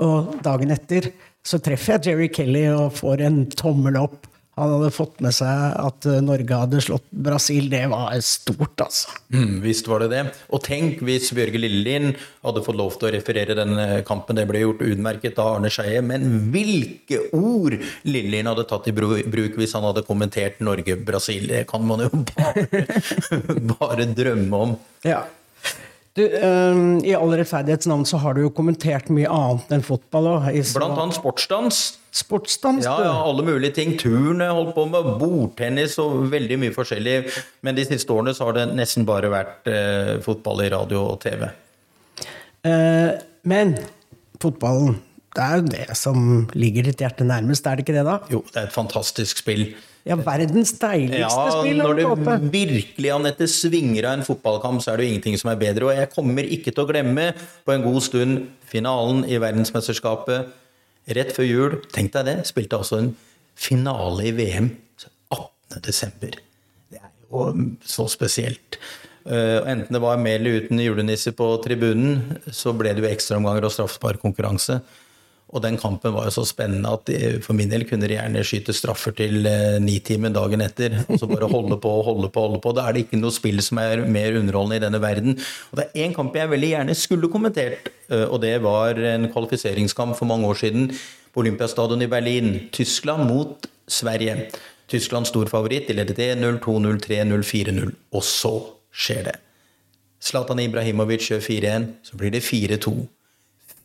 Og 0.05 0.39
dagen 0.45 0.71
etter 0.75 1.11
så 1.45 1.59
treffer 1.63 1.97
jeg 1.97 2.11
Jerry 2.11 2.27
Kelly 2.33 2.65
og 2.73 2.97
får 2.99 3.23
en 3.27 3.45
tommel 3.57 3.97
opp. 3.99 4.25
han 4.59 4.73
hadde 4.73 4.89
fått 4.91 5.21
med 5.23 5.31
seg 5.31 5.75
at 5.79 6.03
eh, 6.11 6.17
Norge 6.19 6.57
hadde 6.61 6.81
slått 6.83 7.05
Brasil. 7.15 7.69
Det 7.71 7.85
var 7.87 8.11
stort, 8.19 8.75
altså. 8.83 9.13
Mm, 9.31 9.61
visst 9.63 9.87
var 9.87 10.03
det 10.03 10.09
det. 10.11 10.23
Og 10.51 10.59
tenk 10.65 10.99
hvis 11.07 11.29
Bjørge 11.31 11.61
Lillelien 11.61 12.09
hadde 12.43 12.63
fått 12.65 12.75
lov 12.75 12.97
til 12.99 13.07
å 13.07 13.13
referere 13.15 13.55
denne 13.55 14.01
kampen. 14.07 14.35
Det 14.35 14.43
ble 14.49 14.65
gjort 14.65 14.83
utmerket 14.83 15.39
av 15.39 15.53
Arne 15.55 15.71
Skeie. 15.71 16.03
Men 16.03 16.27
hvilke 16.51 17.21
ord 17.31 17.77
Lillelien 18.03 18.51
hadde 18.51 18.67
tatt 18.67 18.91
i 18.91 18.95
bruk 18.97 19.55
hvis 19.61 19.77
han 19.79 19.87
hadde 19.87 20.03
kommentert 20.09 20.59
Norge-Brasil, 20.59 21.47
det 21.55 21.63
kan 21.71 21.87
man 21.87 22.03
jo 22.03 22.11
bare, 22.35 22.83
bare 23.77 24.11
drømme 24.11 24.63
om. 24.67 24.79
Ja. 25.07 25.23
Du, 26.19 26.25
um, 26.43 26.97
I 27.05 27.13
all 27.15 27.31
rettferdighets 27.31 27.87
navn 27.87 28.03
så 28.07 28.19
har 28.19 28.35
du 28.35 28.41
jo 28.43 28.51
kommentert 28.51 29.07
mye 29.13 29.29
annet 29.31 29.71
enn 29.77 29.83
fotball 29.85 30.27
òg. 30.33 30.49
Blant 30.75 30.99
annet 30.99 31.15
sportsdans. 31.15 31.79
Sportsdans, 32.19 32.83
ja, 32.83 32.95
ja, 33.05 33.13
alle 33.23 33.45
mulige 33.45 33.77
ting. 33.77 33.93
Turn 34.01 34.41
jeg 34.43 34.55
holdt 34.57 34.73
på 34.75 34.83
med, 34.89 35.11
bordtennis 35.21 35.95
og 36.01 36.25
veldig 36.33 36.57
mye 36.59 36.75
forskjellig. 36.75 37.15
Men 37.63 37.77
de 37.77 37.85
siste 37.87 38.11
årene 38.11 38.33
så 38.35 38.49
har 38.49 38.57
det 38.57 38.65
nesten 38.75 39.05
bare 39.07 39.29
vært 39.31 39.69
eh, 39.71 40.15
fotball 40.25 40.65
i 40.65 40.71
radio 40.73 41.05
og 41.13 41.21
TV. 41.23 41.45
Eh, 42.67 43.11
men 43.47 43.77
fotballen, 44.41 44.97
det 45.37 45.45
er 45.45 45.61
jo 45.61 45.69
det 45.69 45.85
som 46.01 46.25
ligger 46.57 46.89
ditt 46.89 47.05
hjerte 47.05 47.27
nærmest, 47.29 47.69
er 47.69 47.79
det 47.79 47.85
ikke 47.85 47.95
det, 47.95 48.07
da? 48.09 48.17
Jo, 48.33 48.41
det 48.49 48.59
er 48.59 48.67
et 48.67 48.75
fantastisk 48.75 49.45
spill. 49.45 49.69
Ja, 50.09 50.17
verdens 50.25 50.71
deiligste 50.81 51.21
ja, 51.21 51.49
spill. 51.53 51.81
Når 51.83 51.99
det 51.99 52.37
virkelig 52.53 53.11
Anette, 53.13 53.47
svinger 53.51 54.07
av 54.09 54.17
en 54.17 54.25
fotballkamp, 54.25 54.81
så 54.81 54.93
er 54.93 54.99
det 54.99 55.05
jo 55.05 55.13
ingenting 55.13 55.37
som 55.37 55.51
er 55.51 55.59
bedre. 55.61 55.89
Og 55.89 55.97
jeg 55.97 56.09
kommer 56.15 56.47
ikke 56.49 56.73
til 56.73 56.83
å 56.83 56.89
glemme 56.89 57.27
på 57.65 57.75
en 57.75 57.85
god 57.85 58.01
stund 58.05 58.39
finalen 58.71 59.21
i 59.29 59.37
verdensmesterskapet 59.41 60.49
rett 61.17 61.33
før 61.35 61.47
jul. 61.47 61.75
Tenk 61.93 62.13
deg 62.15 62.29
det. 62.29 62.37
Spilte 62.49 62.79
altså 62.79 63.03
en 63.03 63.11
finale 63.59 64.29
i 64.29 64.33
VM 64.35 64.71
18.12. 65.35 66.39
Det 66.89 67.01
er 67.01 67.11
jo 67.29 67.45
så 67.85 68.07
spesielt. 68.09 68.79
Uh, 69.29 69.61
enten 69.69 69.93
det 69.93 70.01
var 70.01 70.17
med 70.17 70.39
eller 70.39 70.63
uten 70.63 70.79
julenisse 70.81 71.35
på 71.37 71.51
tribunen, 71.61 72.39
så 72.49 72.73
ble 72.73 72.95
det 72.95 73.03
jo 73.03 73.11
ekstraomganger 73.11 73.67
og 73.67 73.75
straffesparkkonkurranse. 73.75 74.79
Og 75.49 75.63
den 75.63 75.79
kampen 75.81 76.13
var 76.13 76.27
jo 76.27 76.33
så 76.35 76.43
spennende 76.45 76.91
at 76.93 77.09
for 77.41 77.57
min 77.57 77.71
del 77.71 77.85
kunne 77.89 78.05
de 78.05 78.13
gjerne 78.13 78.43
skyte 78.45 78.73
straffer 78.75 79.15
til 79.17 79.47
uh, 79.49 79.79
nitimen 79.81 80.35
dagen 80.35 80.61
etter. 80.61 80.99
Og 81.07 81.17
så 81.21 81.29
bare 81.29 81.49
holde 81.49 81.79
på 81.81 81.93
og 81.99 82.05
holde 82.05 82.29
på. 82.29 82.43
holde 82.45 82.61
på. 82.61 82.73
Da 82.77 82.85
er 82.85 82.95
det 82.95 83.07
ikke 83.07 83.21
noe 83.21 83.33
spill 83.33 83.63
som 83.65 83.81
er 83.81 84.03
mer 84.05 84.37
underholdende 84.37 84.77
i 84.77 84.83
denne 84.85 85.01
verden. 85.01 85.39
Og 85.71 85.79
det 85.81 85.87
er 85.87 86.05
én 86.05 86.13
kamp 86.13 86.37
jeg 86.37 86.53
veldig 86.53 86.71
gjerne 86.75 86.97
skulle 86.97 87.31
kommentert, 87.33 87.89
uh, 88.13 88.27
og 88.29 88.41
det 88.45 88.55
var 88.65 89.01
en 89.15 89.29
kvalifiseringskamp 89.33 90.17
for 90.19 90.29
mange 90.29 90.49
år 90.49 90.61
siden 90.61 90.89
på 91.33 91.41
Olympiastadion 91.43 92.05
i 92.05 92.11
Berlin. 92.11 92.55
Tyskland 92.75 93.25
mot 93.29 93.69
Sverige. 93.89 94.49
Tyskland 94.89 95.25
stor 95.29 95.49
favoritt. 95.49 95.89
De 95.89 95.97
ledet 95.97 96.17
1-0, 96.17 96.59
2-0, 96.61 97.01
3-0, 97.05 97.45
4-0. 97.45 97.93
Og 98.13 98.25
så 98.25 98.55
skjer 98.93 99.29
det. 99.31 99.37
Zlatan 100.19 100.59
Ibrahimovic 100.59 101.29
gjør 101.29 101.39
4-1, 101.45 101.85
så 102.03 102.17
blir 102.19 102.33
det 102.33 102.43
4-2. 102.43 102.93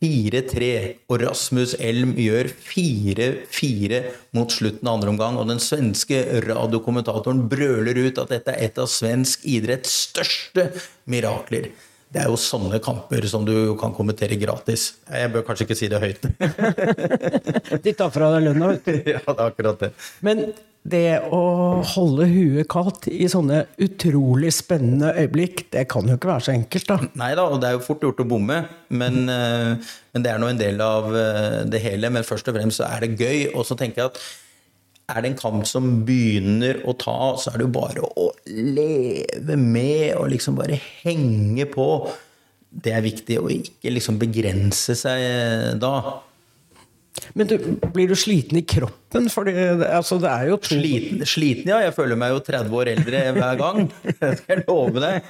4-3, 0.03 0.71
og 1.11 1.23
Rasmus 1.23 1.75
Elm 1.79 2.15
gjør 2.19 2.51
4-4 2.67 4.03
mot 4.37 4.53
slutten 4.53 4.89
av 4.89 4.99
andre 4.99 5.15
omgang. 5.15 5.39
Og 5.41 5.49
den 5.53 5.63
svenske 5.63 6.21
radiokommentatoren 6.47 7.45
brøler 7.51 7.99
ut 8.07 8.21
at 8.23 8.35
dette 8.35 8.55
er 8.55 8.69
et 8.69 8.81
av 8.81 8.91
svensk 8.91 9.47
idretts 9.47 9.95
største 10.11 10.71
mirakler. 11.11 11.71
Det 12.15 12.23
er 12.23 12.29
jo 12.31 12.37
sånne 12.39 12.79
kamper 12.79 13.25
som 13.27 13.43
du 13.43 13.75
kan 13.81 13.91
kommentere 13.97 14.39
gratis. 14.39 14.93
Jeg 15.11 15.33
bør 15.35 15.43
kanskje 15.49 15.67
ikke 15.67 15.77
si 15.79 15.89
det 15.91 15.99
høyt. 15.99 16.29
De 17.85 17.95
tar 17.99 18.13
fra 18.15 18.29
deg 18.37 18.47
lønna, 18.47 18.71
vet 18.77 18.87
du. 18.87 19.01
Ja, 19.17 19.19
det 19.27 19.35
er 19.35 19.49
akkurat 19.49 19.83
det. 19.83 19.91
Men 20.23 20.45
det 20.85 21.17
å 21.33 21.41
holde 21.95 22.29
huet 22.29 22.69
kaldt 22.71 23.09
i 23.11 23.27
sånne 23.33 23.65
utrolig 23.83 24.53
spennende 24.55 25.11
øyeblikk, 25.17 25.65
det 25.75 25.87
kan 25.91 26.07
jo 26.07 26.15
ikke 26.19 26.31
være 26.31 26.47
så 26.47 26.55
enkelt, 26.55 26.87
da. 26.93 27.11
Nei 27.19 27.33
da, 27.35 27.49
og 27.49 27.59
det 27.63 27.71
er 27.71 27.79
jo 27.81 27.85
fort 27.87 28.05
gjort 28.07 28.23
å 28.23 28.29
bomme, 28.29 28.61
men, 28.95 29.21
eh, 29.33 29.91
men 30.15 30.27
det 30.27 30.31
er 30.31 30.39
nå 30.43 30.53
en 30.53 30.61
del 30.61 30.85
av 30.85 31.11
eh, 31.19 31.61
det 31.67 31.83
hele. 31.83 32.15
Men 32.15 32.29
først 32.29 32.53
og 32.53 32.55
fremst 32.61 32.79
så 32.79 32.87
er 32.93 33.09
det 33.09 33.19
gøy. 33.19 33.49
Og 33.57 33.67
så 33.67 33.75
tenker 33.81 34.05
jeg 34.05 34.13
at 34.13 34.23
er 35.11 35.21
det 35.21 35.33
en 35.33 35.39
kamp 35.39 35.67
som 35.69 35.89
begynner 36.07 36.81
å 36.89 36.95
ta, 36.97 37.35
så 37.37 37.53
er 37.53 37.61
det 37.61 37.67
jo 37.67 37.75
bare 37.75 38.05
å 38.05 38.29
leve 38.49 39.57
med 39.61 40.15
og 40.17 40.31
liksom 40.33 40.57
bare 40.57 40.79
henge 41.03 41.67
på. 41.71 41.89
Det 42.75 42.95
er 42.95 43.05
viktig, 43.05 43.39
å 43.39 43.51
ikke 43.53 43.93
liksom 43.93 44.19
begrense 44.23 44.97
seg 44.99 45.25
eh, 45.29 45.73
da. 45.81 45.95
Men 47.39 47.47
du, 47.47 47.55
blir 47.95 48.11
du 48.11 48.15
sliten 48.19 48.59
i 48.59 48.63
kroppen? 48.67 49.29
Fordi, 49.31 49.53
det, 49.55 49.87
altså, 49.87 50.17
det 50.23 50.31
er 50.31 50.49
jo 50.51 50.57
to... 50.59 50.75
sliten, 50.75 51.23
sliten, 51.29 51.71
ja. 51.71 51.79
Jeg 51.85 51.95
føler 51.95 52.19
meg 52.19 52.33
jo 52.35 52.41
30 52.43 52.75
år 52.75 52.91
eldre 52.91 53.21
hver 53.37 53.61
gang. 53.61 53.79
Det 54.25 54.31
skal 54.41 54.55
jeg 54.55 54.65
love 54.67 55.03
deg. 55.03 55.29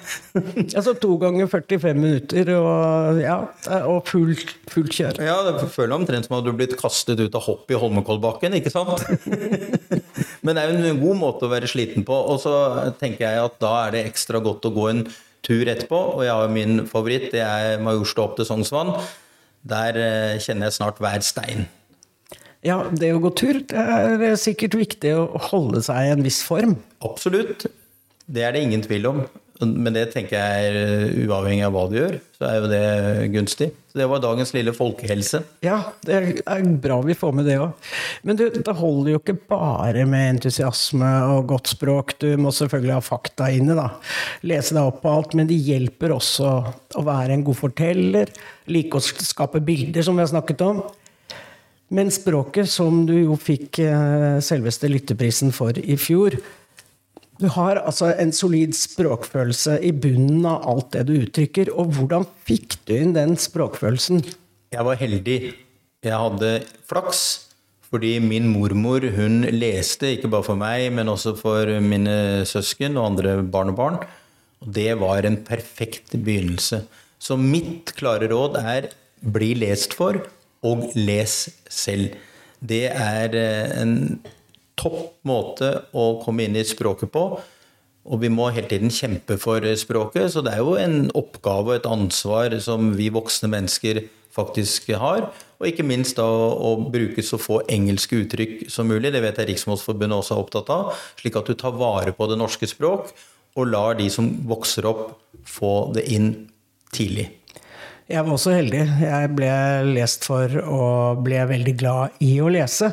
altså 0.64 0.94
to 1.00 1.16
ganger 1.20 1.50
45 1.50 1.98
minutter 1.98 2.52
og, 2.56 3.20
ja, 3.20 3.36
og 3.84 4.08
fullt, 4.08 4.54
fullt 4.72 4.96
kjør. 4.96 5.20
Ja, 5.24 5.36
det 5.46 5.68
føler 5.74 5.96
omtrent 5.98 6.28
som 6.28 6.38
om 6.38 6.44
du 6.44 6.52
har 6.52 6.58
blitt 6.58 6.76
kastet 6.80 7.20
ut 7.20 7.36
av 7.36 7.44
hopp 7.44 7.70
i 7.70 7.78
Holmenkollbakken, 7.78 8.56
ikke 8.60 8.72
sant? 8.72 9.04
Men 10.44 10.56
det 10.56 10.64
er 10.64 10.72
jo 10.72 10.94
en 10.94 11.02
god 11.02 11.20
måte 11.20 11.48
å 11.48 11.52
være 11.52 11.68
sliten 11.70 12.06
på. 12.06 12.16
Og 12.16 12.40
så 12.42 12.54
tenker 13.00 13.26
jeg 13.26 13.44
at 13.44 13.60
da 13.62 13.74
er 13.84 13.96
det 13.96 14.06
ekstra 14.10 14.40
godt 14.44 14.68
å 14.68 14.72
gå 14.74 14.88
en 14.92 15.04
tur 15.44 15.68
etterpå. 15.68 16.00
Og 16.16 16.24
jeg 16.24 16.32
har 16.32 16.52
min 16.52 16.86
favoritt, 16.88 17.30
det 17.34 17.44
er 17.44 17.82
Majorstua 17.84 18.28
opp 18.28 18.38
til 18.38 18.48
Sognsvann. 18.48 18.94
Der 19.64 19.96
eh, 19.96 20.42
kjenner 20.42 20.68
jeg 20.68 20.78
snart 20.78 21.00
hver 21.00 21.24
stein. 21.24 21.66
Ja, 22.64 22.78
det 22.88 23.12
å 23.12 23.20
gå 23.20 23.30
tur 23.36 23.60
det 23.68 23.76
er 23.76 24.36
sikkert 24.40 24.76
viktig 24.78 25.12
å 25.16 25.24
holde 25.50 25.82
seg 25.84 26.06
i 26.06 26.12
en 26.14 26.24
viss 26.24 26.40
form. 26.44 26.78
Absolutt. 27.04 27.66
Det 28.24 28.44
er 28.44 28.54
det 28.56 28.62
ingen 28.64 28.84
tvil 28.84 29.10
om. 29.10 29.24
Men 29.62 29.94
det 29.94 30.08
tenker 30.10 30.34
jeg 30.34 30.68
er 30.68 30.76
eh, 30.80 31.18
uavhengig 31.28 31.62
av 31.62 31.74
hva 31.76 31.84
du 31.86 31.94
gjør, 31.94 32.16
så 32.34 32.46
er 32.48 32.56
jo 32.58 32.70
det 32.72 32.86
gunstig. 33.30 33.68
Så 33.86 34.00
det 34.00 34.08
var 34.10 34.22
dagens 34.24 34.50
lille 34.56 34.72
folkehelse. 34.74 35.44
Ja, 35.62 35.76
det 36.02 36.16
er 36.42 36.64
bra 36.82 36.96
vi 37.06 37.14
får 37.14 37.36
med 37.38 37.46
det 37.46 37.60
òg. 37.62 37.92
Men 38.26 38.40
du, 38.40 38.48
det 38.50 38.74
holder 38.80 39.12
jo 39.12 39.20
ikke 39.20 39.36
bare 39.52 40.02
med 40.10 40.32
entusiasme 40.32 41.12
og 41.36 41.46
godt 41.52 41.70
språk. 41.70 42.16
Du 42.18 42.32
må 42.40 42.50
selvfølgelig 42.54 42.96
ha 42.96 43.04
fakta 43.06 43.52
inne, 43.54 43.78
da. 43.78 43.92
Lese 44.42 44.74
deg 44.74 44.90
opp 44.90 44.98
på 45.04 45.14
alt. 45.14 45.38
Men 45.38 45.46
det 45.50 45.60
hjelper 45.62 46.16
også 46.16 46.50
å 46.98 47.06
være 47.06 47.38
en 47.38 47.46
god 47.46 47.60
forteller. 47.60 48.34
Like 48.74 48.98
å 48.98 49.04
skape 49.04 49.62
bilder, 49.62 50.02
som 50.02 50.18
vi 50.18 50.26
har 50.26 50.32
snakket 50.34 50.66
om. 50.66 50.82
Men 51.94 52.10
språket, 52.10 52.66
som 52.72 53.04
du 53.06 53.14
jo 53.20 53.38
fikk 53.38 53.78
eh, 53.84 54.42
selveste 54.42 54.90
lytteprisen 54.90 55.54
for 55.54 55.78
i 55.78 55.94
fjor, 56.00 56.34
du 57.44 57.50
har 57.52 57.80
altså 57.82 58.08
en 58.16 58.32
solid 58.32 58.72
språkfølelse 58.76 59.76
i 59.84 59.90
bunnen 59.92 60.46
av 60.48 60.64
alt 60.70 60.92
det 60.94 61.02
du 61.10 61.14
uttrykker. 61.18 61.70
Og 61.76 61.92
hvordan 61.96 62.24
fikk 62.48 62.78
du 62.88 62.94
inn 62.96 63.12
den 63.16 63.36
språkfølelsen? 63.40 64.22
Jeg 64.72 64.86
var 64.86 64.96
heldig. 65.00 65.38
Jeg 66.04 66.20
hadde 66.22 66.52
flaks. 66.88 67.24
Fordi 67.94 68.16
min 68.18 68.48
mormor 68.50 69.04
hun 69.14 69.44
leste, 69.54 70.16
ikke 70.16 70.30
bare 70.32 70.46
for 70.46 70.58
meg, 70.58 70.88
men 70.96 71.10
også 71.12 71.34
for 71.38 71.68
mine 71.84 72.42
søsken 72.48 72.96
og 72.98 73.12
andre 73.12 73.36
barnebarn. 73.44 74.00
Og 74.64 74.72
det 74.74 74.96
var 74.98 75.28
en 75.28 75.36
perfekt 75.46 76.16
begynnelse. 76.16 76.80
Så 77.22 77.36
mitt 77.38 77.92
klare 77.98 78.26
råd 78.32 78.58
er 78.64 78.88
bli 79.20 79.52
lest 79.60 79.94
for, 79.94 80.18
og 80.64 80.88
les 80.96 81.36
selv. 81.70 82.16
Det 82.64 82.86
er 82.88 83.36
eh, 83.36 83.76
en 83.84 83.94
topp 84.80 85.20
måte 85.28 85.70
å 85.94 86.14
komme 86.24 86.46
inn 86.46 86.58
i 86.58 86.66
språket 86.66 87.12
på. 87.14 87.26
Og 88.04 88.20
vi 88.20 88.28
må 88.28 88.50
hele 88.52 88.68
tiden 88.68 88.92
kjempe 88.92 89.38
for 89.40 89.64
språket, 89.80 90.34
så 90.34 90.42
det 90.44 90.52
er 90.52 90.60
jo 90.60 90.74
en 90.76 91.08
oppgave 91.16 91.70
og 91.70 91.78
et 91.78 91.88
ansvar 91.88 92.52
som 92.60 92.92
vi 92.98 93.08
voksne 93.12 93.48
mennesker 93.52 94.02
faktisk 94.34 94.90
har. 95.00 95.30
Og 95.60 95.70
ikke 95.70 95.86
minst 95.86 96.18
da 96.18 96.26
å 96.26 96.74
bruke 96.92 97.22
så 97.24 97.38
få 97.40 97.62
engelske 97.72 98.18
uttrykk 98.24 98.66
som 98.72 98.90
mulig. 98.90 99.12
Det 99.14 99.22
vet 99.24 99.38
jeg 99.40 99.52
Riksmålsforbundet 99.52 100.18
også 100.18 100.36
er 100.36 100.42
opptatt 100.42 100.74
av. 100.74 100.90
Slik 101.20 101.38
at 101.40 101.48
du 101.48 101.56
tar 101.56 101.78
vare 101.78 102.12
på 102.12 102.28
det 102.28 102.36
norske 102.40 102.68
språk, 102.68 103.14
og 103.54 103.70
lar 103.70 103.96
de 103.96 104.10
som 104.10 104.28
vokser 104.50 104.84
opp, 104.90 105.06
få 105.46 105.94
det 105.94 106.04
inn 106.10 106.32
tidlig. 106.92 107.30
Jeg 108.04 108.20
var 108.20 108.34
også 108.34 108.52
heldig. 108.52 108.82
Jeg 109.00 109.28
ble 109.32 109.50
lest 109.94 110.26
for 110.28 110.52
og 110.60 111.22
ble 111.24 111.38
veldig 111.48 111.72
glad 111.80 112.18
i 112.24 112.34
å 112.44 112.50
lese. 112.52 112.90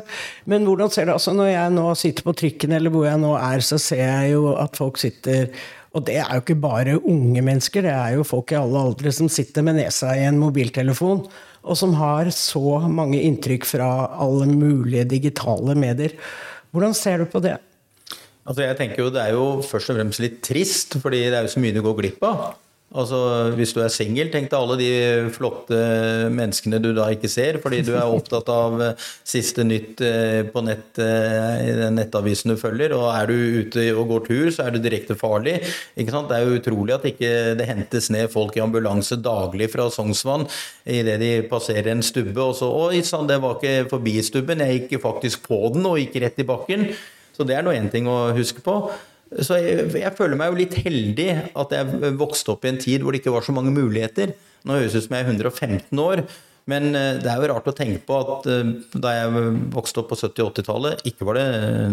Men 0.48 0.64
hvordan 0.64 0.92
ser 0.92 1.08
det 1.08 1.16
altså 1.18 1.34
når 1.36 1.50
jeg 1.50 1.74
nå 1.76 1.84
sitter 2.00 2.24
på 2.24 2.34
trikken, 2.40 2.72
eller 2.72 2.94
hvor 2.94 3.04
jeg 3.04 3.20
nå 3.20 3.34
er, 3.36 3.60
så 3.66 3.76
ser 3.80 4.06
jeg 4.06 4.32
jo 4.32 4.54
at 4.56 4.80
folk 4.80 5.00
sitter 5.02 5.52
og 5.92 6.06
det 6.08 6.14
er 6.22 6.30
jo 6.32 6.40
ikke 6.40 6.56
bare 6.56 6.94
unge 7.04 7.42
mennesker, 7.44 7.84
det 7.84 7.92
er 7.92 8.14
jo 8.16 8.24
folk 8.24 8.54
i 8.54 8.56
alle 8.56 8.80
aldre 8.80 9.12
som 9.12 9.28
sitter 9.28 9.64
med 9.66 9.76
nesa 9.76 10.14
i 10.16 10.24
en 10.24 10.38
mobiltelefon, 10.40 11.26
og 11.62 11.76
som 11.78 11.92
har 11.98 12.30
så 12.32 12.78
mange 12.88 13.20
inntrykk 13.20 13.68
fra 13.68 13.90
alle 14.24 14.48
mulige 14.48 15.04
digitale 15.10 15.76
medier. 15.76 16.16
Hvordan 16.72 16.96
ser 16.96 17.20
du 17.20 17.28
på 17.28 17.42
det? 17.44 17.58
Altså 18.48 18.64
jeg 18.64 18.74
tenker 18.78 19.04
jo 19.04 19.10
Det 19.14 19.20
er 19.22 19.36
jo 19.36 19.44
først 19.62 19.92
og 19.92 20.00
fremst 20.00 20.22
litt 20.24 20.40
trist, 20.42 20.96
fordi 21.04 21.26
det 21.28 21.36
er 21.38 21.46
jo 21.46 21.52
så 21.52 21.60
mye 21.62 21.76
du 21.76 21.84
går 21.84 21.98
glipp 22.00 22.24
av. 22.26 22.56
Altså, 22.92 23.18
Hvis 23.56 23.72
du 23.72 23.80
er 23.80 23.92
singel, 23.92 24.28
tenk 24.32 24.50
deg 24.52 24.58
alle 24.58 24.76
de 24.76 24.90
flotte 25.32 25.76
menneskene 26.32 26.80
du 26.82 26.90
da 26.96 27.06
ikke 27.14 27.30
ser, 27.30 27.56
fordi 27.62 27.80
du 27.86 27.94
er 27.94 28.04
opptatt 28.04 28.50
av 28.52 28.80
eh, 28.84 29.06
siste 29.24 29.64
nytt 29.64 30.02
eh, 30.04 30.42
på 30.52 30.60
nett 30.66 31.00
eh, 31.00 31.62
i 31.70 31.76
den 31.78 31.96
nettavisen 31.96 32.52
du 32.52 32.58
følger. 32.60 32.92
Og 32.98 33.06
er 33.14 33.30
du 33.30 33.62
ute 33.62 33.86
og 33.94 34.12
går 34.12 34.26
tur, 34.26 34.50
så 34.52 34.66
er 34.66 34.74
du 34.74 34.82
direkte 34.84 35.16
farlig. 35.16 35.58
Ikke 35.96 36.12
sant? 36.12 36.28
Det 36.28 36.36
er 36.36 36.44
jo 36.44 36.58
utrolig 36.60 36.96
at 36.98 37.06
ikke 37.08 37.32
det 37.56 37.68
hentes 37.70 38.10
ned 38.12 38.28
folk 38.32 38.58
i 38.58 38.64
ambulanse 38.64 39.16
daglig 39.24 39.70
fra 39.72 39.88
Sognsvann 39.92 40.44
idet 40.84 41.16
de 41.22 41.32
passerer 41.48 41.94
en 41.94 42.04
stubbe. 42.04 42.36
Og 42.42 42.58
så 42.60 42.68
Oi 42.82 43.00
sann, 43.06 43.28
det 43.30 43.40
var 43.40 43.56
ikke 43.56 43.88
forbi 43.92 44.18
stubben, 44.26 44.60
jeg 44.60 44.84
gikk 44.84 45.00
faktisk 45.06 45.46
på 45.48 45.64
den 45.72 45.88
og 45.88 46.00
gikk 46.02 46.20
rett 46.26 46.44
i 46.44 46.48
bakken. 46.48 46.90
Så 47.32 47.48
det 47.48 47.56
er 47.56 47.64
nå 47.64 47.72
én 47.72 47.88
ting 47.92 48.04
å 48.10 48.34
huske 48.36 48.60
på. 48.64 48.76
Så 49.40 49.56
jeg, 49.56 49.88
jeg, 49.96 50.12
føler 50.18 50.36
meg 50.38 50.52
jo 50.52 50.60
litt 50.60 50.74
heldig 50.84 51.28
at 51.56 51.72
jeg 51.72 52.14
vokste 52.20 52.52
opp 52.52 52.66
i 52.66 52.72
en 52.72 52.80
tid 52.80 53.04
hvor 53.04 53.14
det 53.14 53.22
ikke 53.22 53.34
var 53.34 53.46
så 53.46 53.54
mange 53.56 53.72
muligheter. 53.74 54.34
Nå 54.66 54.76
høres 54.76 54.94
det 54.94 55.02
ut 55.02 55.06
som 55.06 55.16
jeg 55.16 55.24
er 55.24 55.30
115 55.32 56.02
år, 56.02 56.22
men 56.70 56.92
eh, 56.94 57.18
det 57.22 57.30
er 57.30 57.40
jo 57.40 57.48
rart 57.50 57.70
å 57.70 57.74
tenke 57.74 58.02
på 58.06 58.18
at 58.20 58.48
eh, 58.50 58.74
da 58.94 59.14
jeg 59.16 59.54
vokste 59.74 60.02
opp 60.02 60.12
på 60.12 60.18
70- 60.20 60.44
og 60.44 60.52
80-tallet, 60.52 61.04
ikke 61.08 61.26
var 61.26 61.40
det 61.40 61.46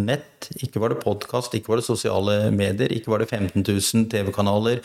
nett, 0.04 0.50
ikke 0.60 0.84
var 0.84 0.94
det 0.94 1.02
podkast, 1.06 1.56
ikke 1.58 1.74
var 1.74 1.82
det 1.82 1.88
sosiale 1.88 2.36
medier, 2.54 2.94
ikke 2.94 3.14
var 3.14 3.24
det 3.24 3.30
15 3.32 3.64
000 3.64 4.10
TV-kanaler 4.12 4.84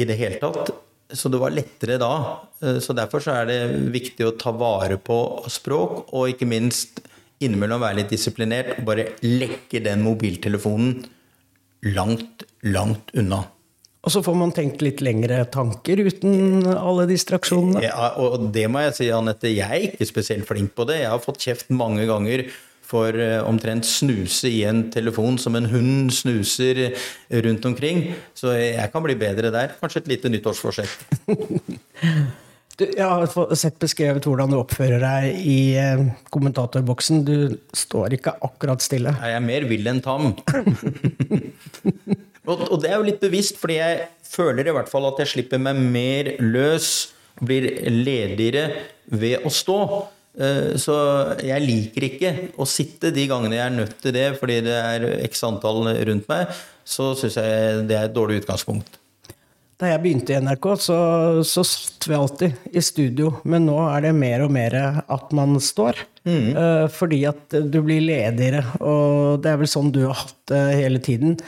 i 0.00 0.08
det 0.08 0.18
hele 0.18 0.40
tatt. 0.42 0.72
Så 1.10 1.30
det 1.30 1.40
var 1.42 1.54
lettere 1.54 1.98
da. 2.00 2.12
Eh, 2.64 2.80
så 2.82 2.96
derfor 2.96 3.22
så 3.22 3.36
er 3.38 3.50
det 3.50 3.60
viktig 3.94 4.26
å 4.26 4.34
ta 4.40 4.54
vare 4.56 4.98
på 4.98 5.20
språk, 5.50 6.08
og 6.10 6.34
ikke 6.34 6.50
minst 6.50 7.04
innimellom 7.40 7.80
være 7.80 8.02
litt 8.02 8.12
disiplinert 8.12 8.74
og 8.76 8.84
bare 8.90 9.10
lekke 9.24 9.80
den 9.84 10.02
mobiltelefonen 10.04 10.98
langt, 11.86 12.44
langt 12.62 13.12
unna. 13.16 13.44
Og 14.00 14.14
så 14.14 14.22
får 14.24 14.36
man 14.38 14.52
tenkt 14.56 14.80
litt 14.80 15.02
lengre 15.04 15.42
tanker 15.52 16.00
uten 16.06 16.64
alle 16.72 17.04
distraksjonene. 17.10 17.82
Ja, 17.84 18.14
og 18.16 18.48
det 18.54 18.64
må 18.72 18.80
jeg 18.86 18.96
si, 18.96 19.10
Anette, 19.12 19.52
jeg 19.52 19.68
er 19.68 19.86
ikke 19.90 20.08
spesielt 20.08 20.48
flink 20.48 20.72
på 20.76 20.86
det. 20.88 21.02
Jeg 21.02 21.12
har 21.12 21.20
fått 21.20 21.44
kjeft 21.44 21.68
mange 21.74 22.06
ganger 22.08 22.46
for 22.90 23.14
eh, 23.14 23.38
omtrent 23.46 23.86
snuse 23.86 24.48
i 24.50 24.64
en 24.66 24.86
telefon 24.90 25.36
som 25.38 25.54
en 25.58 25.68
hund 25.70 26.10
snuser 26.16 26.88
rundt 27.44 27.68
omkring. 27.68 28.06
Så 28.34 28.56
jeg 28.56 28.88
kan 28.92 29.04
bli 29.04 29.18
bedre 29.20 29.52
der. 29.54 29.76
Kanskje 29.82 30.06
et 30.06 30.14
lite 30.16 30.32
nyttårsforsett. 30.32 30.96
Du, 32.80 32.86
jeg 32.96 33.04
har 33.04 33.26
sett 33.60 33.74
beskrevet 33.76 34.24
hvordan 34.24 34.54
du 34.54 34.56
oppfører 34.56 35.02
deg 35.02 35.40
i 35.44 35.56
eh, 35.76 36.00
kommentatorboksen. 36.32 37.18
Du 37.28 37.58
står 37.76 38.16
ikke 38.16 38.32
akkurat 38.46 38.80
stille. 38.80 39.12
Jeg 39.20 39.36
er 39.36 39.44
mer 39.44 39.66
vill 39.68 39.90
enn 39.90 40.00
tam. 40.00 40.30
og, 42.50 42.66
og, 42.68 42.78
det 42.82 42.90
er 42.90 42.98
jo 42.98 43.08
litt 43.08 43.22
bevisst, 43.22 43.58
fordi 43.60 43.78
jeg 43.78 44.06
føler 44.26 44.68
i 44.68 44.74
hvert 44.74 44.90
fall 44.90 45.08
at 45.08 45.22
jeg 45.22 45.34
slipper 45.34 45.62
meg 45.62 45.80
mer 45.80 46.32
løs, 46.42 47.10
blir 47.40 47.70
ledigere 47.88 48.66
ved 49.08 49.46
å 49.46 49.52
stå. 49.54 49.78
Eh, 50.40 50.74
så 50.78 50.96
jeg 51.42 51.64
liker 51.64 52.06
ikke 52.06 52.32
å 52.60 52.66
sitte 52.68 53.10
de 53.14 53.26
gangene 53.30 53.56
jeg 53.56 53.64
er 53.66 53.74
nødt 53.74 53.96
til 54.02 54.14
det 54.14 54.28
fordi 54.38 54.60
det 54.62 54.76
er 54.76 55.06
x 55.26 55.44
antall 55.48 55.88
rundt 56.10 56.28
meg. 56.30 56.50
Så 56.84 57.12
syns 57.18 57.38
jeg 57.40 57.86
det 57.88 57.96
er 57.98 58.08
et 58.08 58.16
dårlig 58.16 58.42
utgangspunkt. 58.42 59.00
Da 59.80 59.88
jeg 59.88 60.00
begynte 60.02 60.34
i 60.34 60.40
NRK, 60.44 60.66
så, 60.76 60.96
så, 61.46 61.62
satt 61.64 62.04
vi 62.04 62.16
alltid 62.16 62.72
i 62.76 62.82
studio. 62.84 63.30
Men 63.48 63.64
nå 63.64 63.78
er 63.88 64.04
det 64.04 64.12
mer 64.12 64.44
og 64.44 64.52
mer 64.52 64.76
at 65.00 65.32
man 65.36 65.56
står. 65.56 66.02
Mm. 66.28 66.50
Uh, 66.52 66.84
fordi 66.92 67.22
at 67.24 67.56
du 67.72 67.78
blir 67.80 68.02
ledigere. 68.04 68.60
Og 68.84 69.40
det 69.40 69.54
er 69.54 69.62
vel 69.62 69.70
sånn 69.72 69.88
du 69.94 70.02
har 70.04 70.18
hatt 70.20 70.36
det 70.52 70.60
hele 70.82 71.00
tiden. 71.00 71.38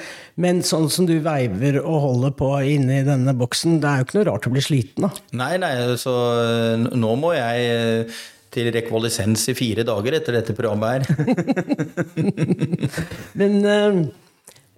Men 0.41 0.63
sånn 0.65 0.89
som 0.93 1.09
du 1.09 1.19
veiver 1.21 1.83
og 1.83 2.01
holder 2.07 2.33
på 2.39 2.49
inni 2.73 3.03
denne 3.05 3.37
boksen, 3.37 3.83
det 3.83 3.91
er 3.91 4.01
jo 4.01 4.09
ikke 4.09 4.19
noe 4.23 4.29
rart 4.31 4.49
å 4.49 4.55
bli 4.55 4.65
sliten 4.65 5.11
av. 5.11 5.21
Nei, 5.37 5.53
nei, 5.61 5.75
så 6.01 6.17
eh, 6.41 6.89
nå 6.97 7.13
må 7.21 7.35
jeg 7.37 7.69
eh, 7.69 8.23
til 8.53 8.73
rekvalisens 8.73 9.45
i 9.53 9.57
fire 9.57 9.85
dager 9.85 10.17
etter 10.17 10.41
dette 10.41 10.57
programmet 10.57 11.05
her. 11.05 11.05
Men 13.41 13.61
uh, 13.61 14.03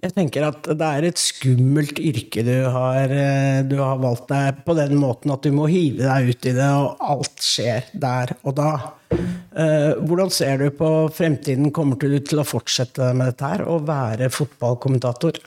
jeg 0.05 0.13
tenker 0.13 0.45
at 0.45 0.67
det 0.77 0.87
er 0.87 1.07
et 1.07 1.19
skummelt 1.19 1.99
yrke 2.01 2.43
du 2.45 2.53
har, 2.73 3.09
eh, 3.09 3.63
du 3.65 3.77
har, 3.79 3.97
valgt 4.01 4.29
deg 4.29 4.61
på 4.67 4.75
den 4.77 4.99
måten 5.01 5.33
at 5.33 5.45
du 5.45 5.53
må 5.55 5.69
hive 5.71 6.03
deg 6.03 6.29
ut 6.29 6.49
i 6.49 6.53
det, 6.57 6.69
og 6.77 7.01
alt 7.01 7.41
skjer 7.41 7.89
der 7.93 8.35
og 8.43 8.57
da. 8.59 8.71
Eh, 9.15 9.95
hvordan 10.05 10.33
ser 10.33 10.61
du 10.61 10.69
på 10.75 10.91
fremtiden? 11.15 11.71
Kommer 11.73 11.97
du 11.97 12.19
til 12.19 12.41
å 12.41 12.47
fortsette 12.47 13.13
med 13.15 13.33
dette 13.33 13.51
her, 13.55 13.65
og 13.71 13.87
være 13.89 14.29
fotballkommentator? 14.33 15.41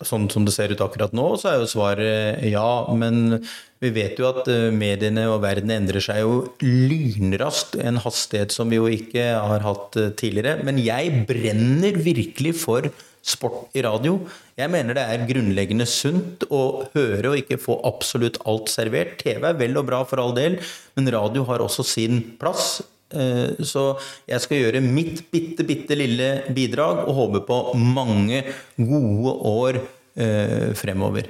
Sånn 0.00 0.30
som 0.32 0.46
det 0.46 0.54
ser 0.54 0.72
ut 0.72 0.80
akkurat 0.80 1.12
nå, 1.12 1.26
så 1.36 1.50
er 1.50 1.58
jo 1.60 1.68
svaret 1.68 2.46
ja. 2.48 2.68
Men 2.96 3.42
vi 3.82 3.90
vet 3.92 4.20
jo 4.20 4.30
at 4.30 4.46
eh, 4.52 4.70
mediene 4.72 5.26
og 5.32 5.42
verden 5.42 5.74
endrer 5.74 6.04
seg 6.04 6.22
jo 6.22 6.40
lynraskt. 6.62 7.80
En 7.82 8.00
hastighet 8.00 8.54
som 8.54 8.70
vi 8.70 8.78
jo 8.78 8.88
ikke 8.88 9.32
har 9.34 9.66
hatt 9.66 9.98
tidligere. 10.20 10.60
Men 10.64 10.80
jeg 10.80 11.24
brenner 11.28 11.98
virkelig 12.00 12.60
for 12.62 12.92
sport 13.22 13.74
i 13.76 13.82
radio. 13.84 14.16
Jeg 14.58 14.72
mener 14.72 14.96
det 14.96 15.04
er 15.04 15.26
grunnleggende 15.28 15.86
sunt 15.88 16.46
å 16.48 16.86
høre 16.94 17.32
og 17.32 17.40
ikke 17.40 17.60
få 17.60 17.78
absolutt 17.86 18.40
alt 18.48 18.72
servert. 18.72 19.18
TV 19.20 19.44
er 19.50 19.58
vel 19.60 19.76
og 19.80 19.88
bra 19.90 20.02
for 20.08 20.22
all 20.22 20.34
del, 20.36 20.58
men 20.96 21.12
radio 21.12 21.44
har 21.50 21.64
også 21.64 21.86
sin 21.86 22.22
plass. 22.40 22.80
Eh, 23.10 23.58
så 23.66 23.84
jeg 24.30 24.44
skal 24.44 24.62
gjøre 24.62 24.84
mitt 24.84 25.24
bitte, 25.32 25.66
bitte 25.66 25.98
lille 25.98 26.30
bidrag 26.54 27.04
og 27.06 27.16
håpe 27.16 27.44
på 27.48 27.60
mange 27.74 28.44
gode 28.78 29.36
år 29.50 29.80
eh, 29.80 30.70
fremover. 30.78 31.28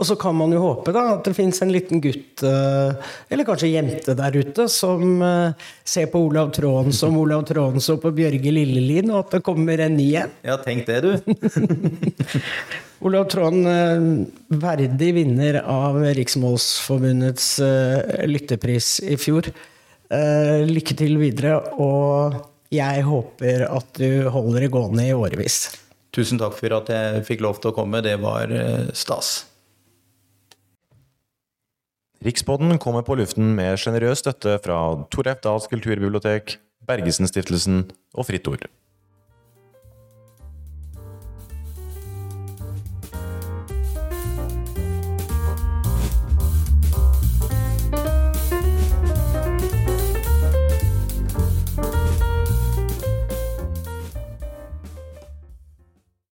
Og 0.00 0.06
så 0.08 0.16
kan 0.16 0.32
man 0.32 0.52
jo 0.54 0.62
håpe 0.62 0.94
da, 0.96 1.02
at 1.18 1.26
det 1.28 1.34
fins 1.36 1.58
en 1.60 1.72
liten 1.74 2.00
gutt, 2.00 2.40
eh, 2.46 3.08
eller 3.28 3.44
kanskje 3.44 3.68
jente 3.68 4.14
der 4.16 4.36
ute, 4.40 4.64
som 4.72 5.20
eh, 5.20 5.66
ser 5.84 6.06
på 6.08 6.22
Olav 6.24 6.54
Tråen 6.56 6.88
som 6.96 7.18
Olav 7.20 7.42
Tråen 7.50 7.82
så 7.84 7.98
på 8.00 8.12
Bjørge 8.16 8.52
Lillelien, 8.54 9.12
og 9.12 9.26
at 9.26 9.36
det 9.36 9.42
kommer 9.44 9.82
en 9.84 9.98
ny 9.98 10.06
en. 10.22 10.32
Ja, 10.46 10.56
tenk 10.64 10.88
det, 10.88 11.02
du. 11.04 11.10
Olav 13.10 13.26
Tråden, 13.32 13.68
eh, 13.68 14.06
verdig 14.64 15.10
vinner 15.18 15.60
av 15.66 16.00
Riksmålsforbundets 16.16 17.50
lyttepris 18.24 18.94
i 19.04 19.20
fjor. 19.20 19.52
Lykke 20.10 20.96
til 20.96 21.20
videre, 21.20 21.60
og 21.76 22.40
jeg 22.72 23.04
håper 23.06 23.68
at 23.68 24.00
du 24.00 24.32
holder 24.32 24.64
det 24.64 24.72
gående 24.72 25.06
i 25.06 25.14
årevis. 25.14 25.60
Tusen 26.16 26.40
takk 26.40 26.56
for 26.56 26.80
at 26.80 26.90
jeg 26.90 27.22
fikk 27.28 27.44
lov 27.44 27.60
til 27.60 27.70
å 27.70 27.76
komme. 27.76 28.00
Det 28.02 28.16
var 28.24 28.50
stas. 28.96 29.49
Rikspodden 32.20 32.76
kommer 32.76 33.00
på 33.00 33.14
luften 33.16 33.54
med 33.56 33.78
sjenerøs 33.80 34.20
støtte 34.20 34.58
fra 34.60 34.76
Tor 35.08 35.28
F. 35.32 35.38
Dahls 35.40 35.68
kulturbibliotek, 35.72 36.58
Bergesen-stiftelsen 36.84 37.86
og 38.12 38.26
Fritt 38.28 38.50
Ord. 38.50 38.66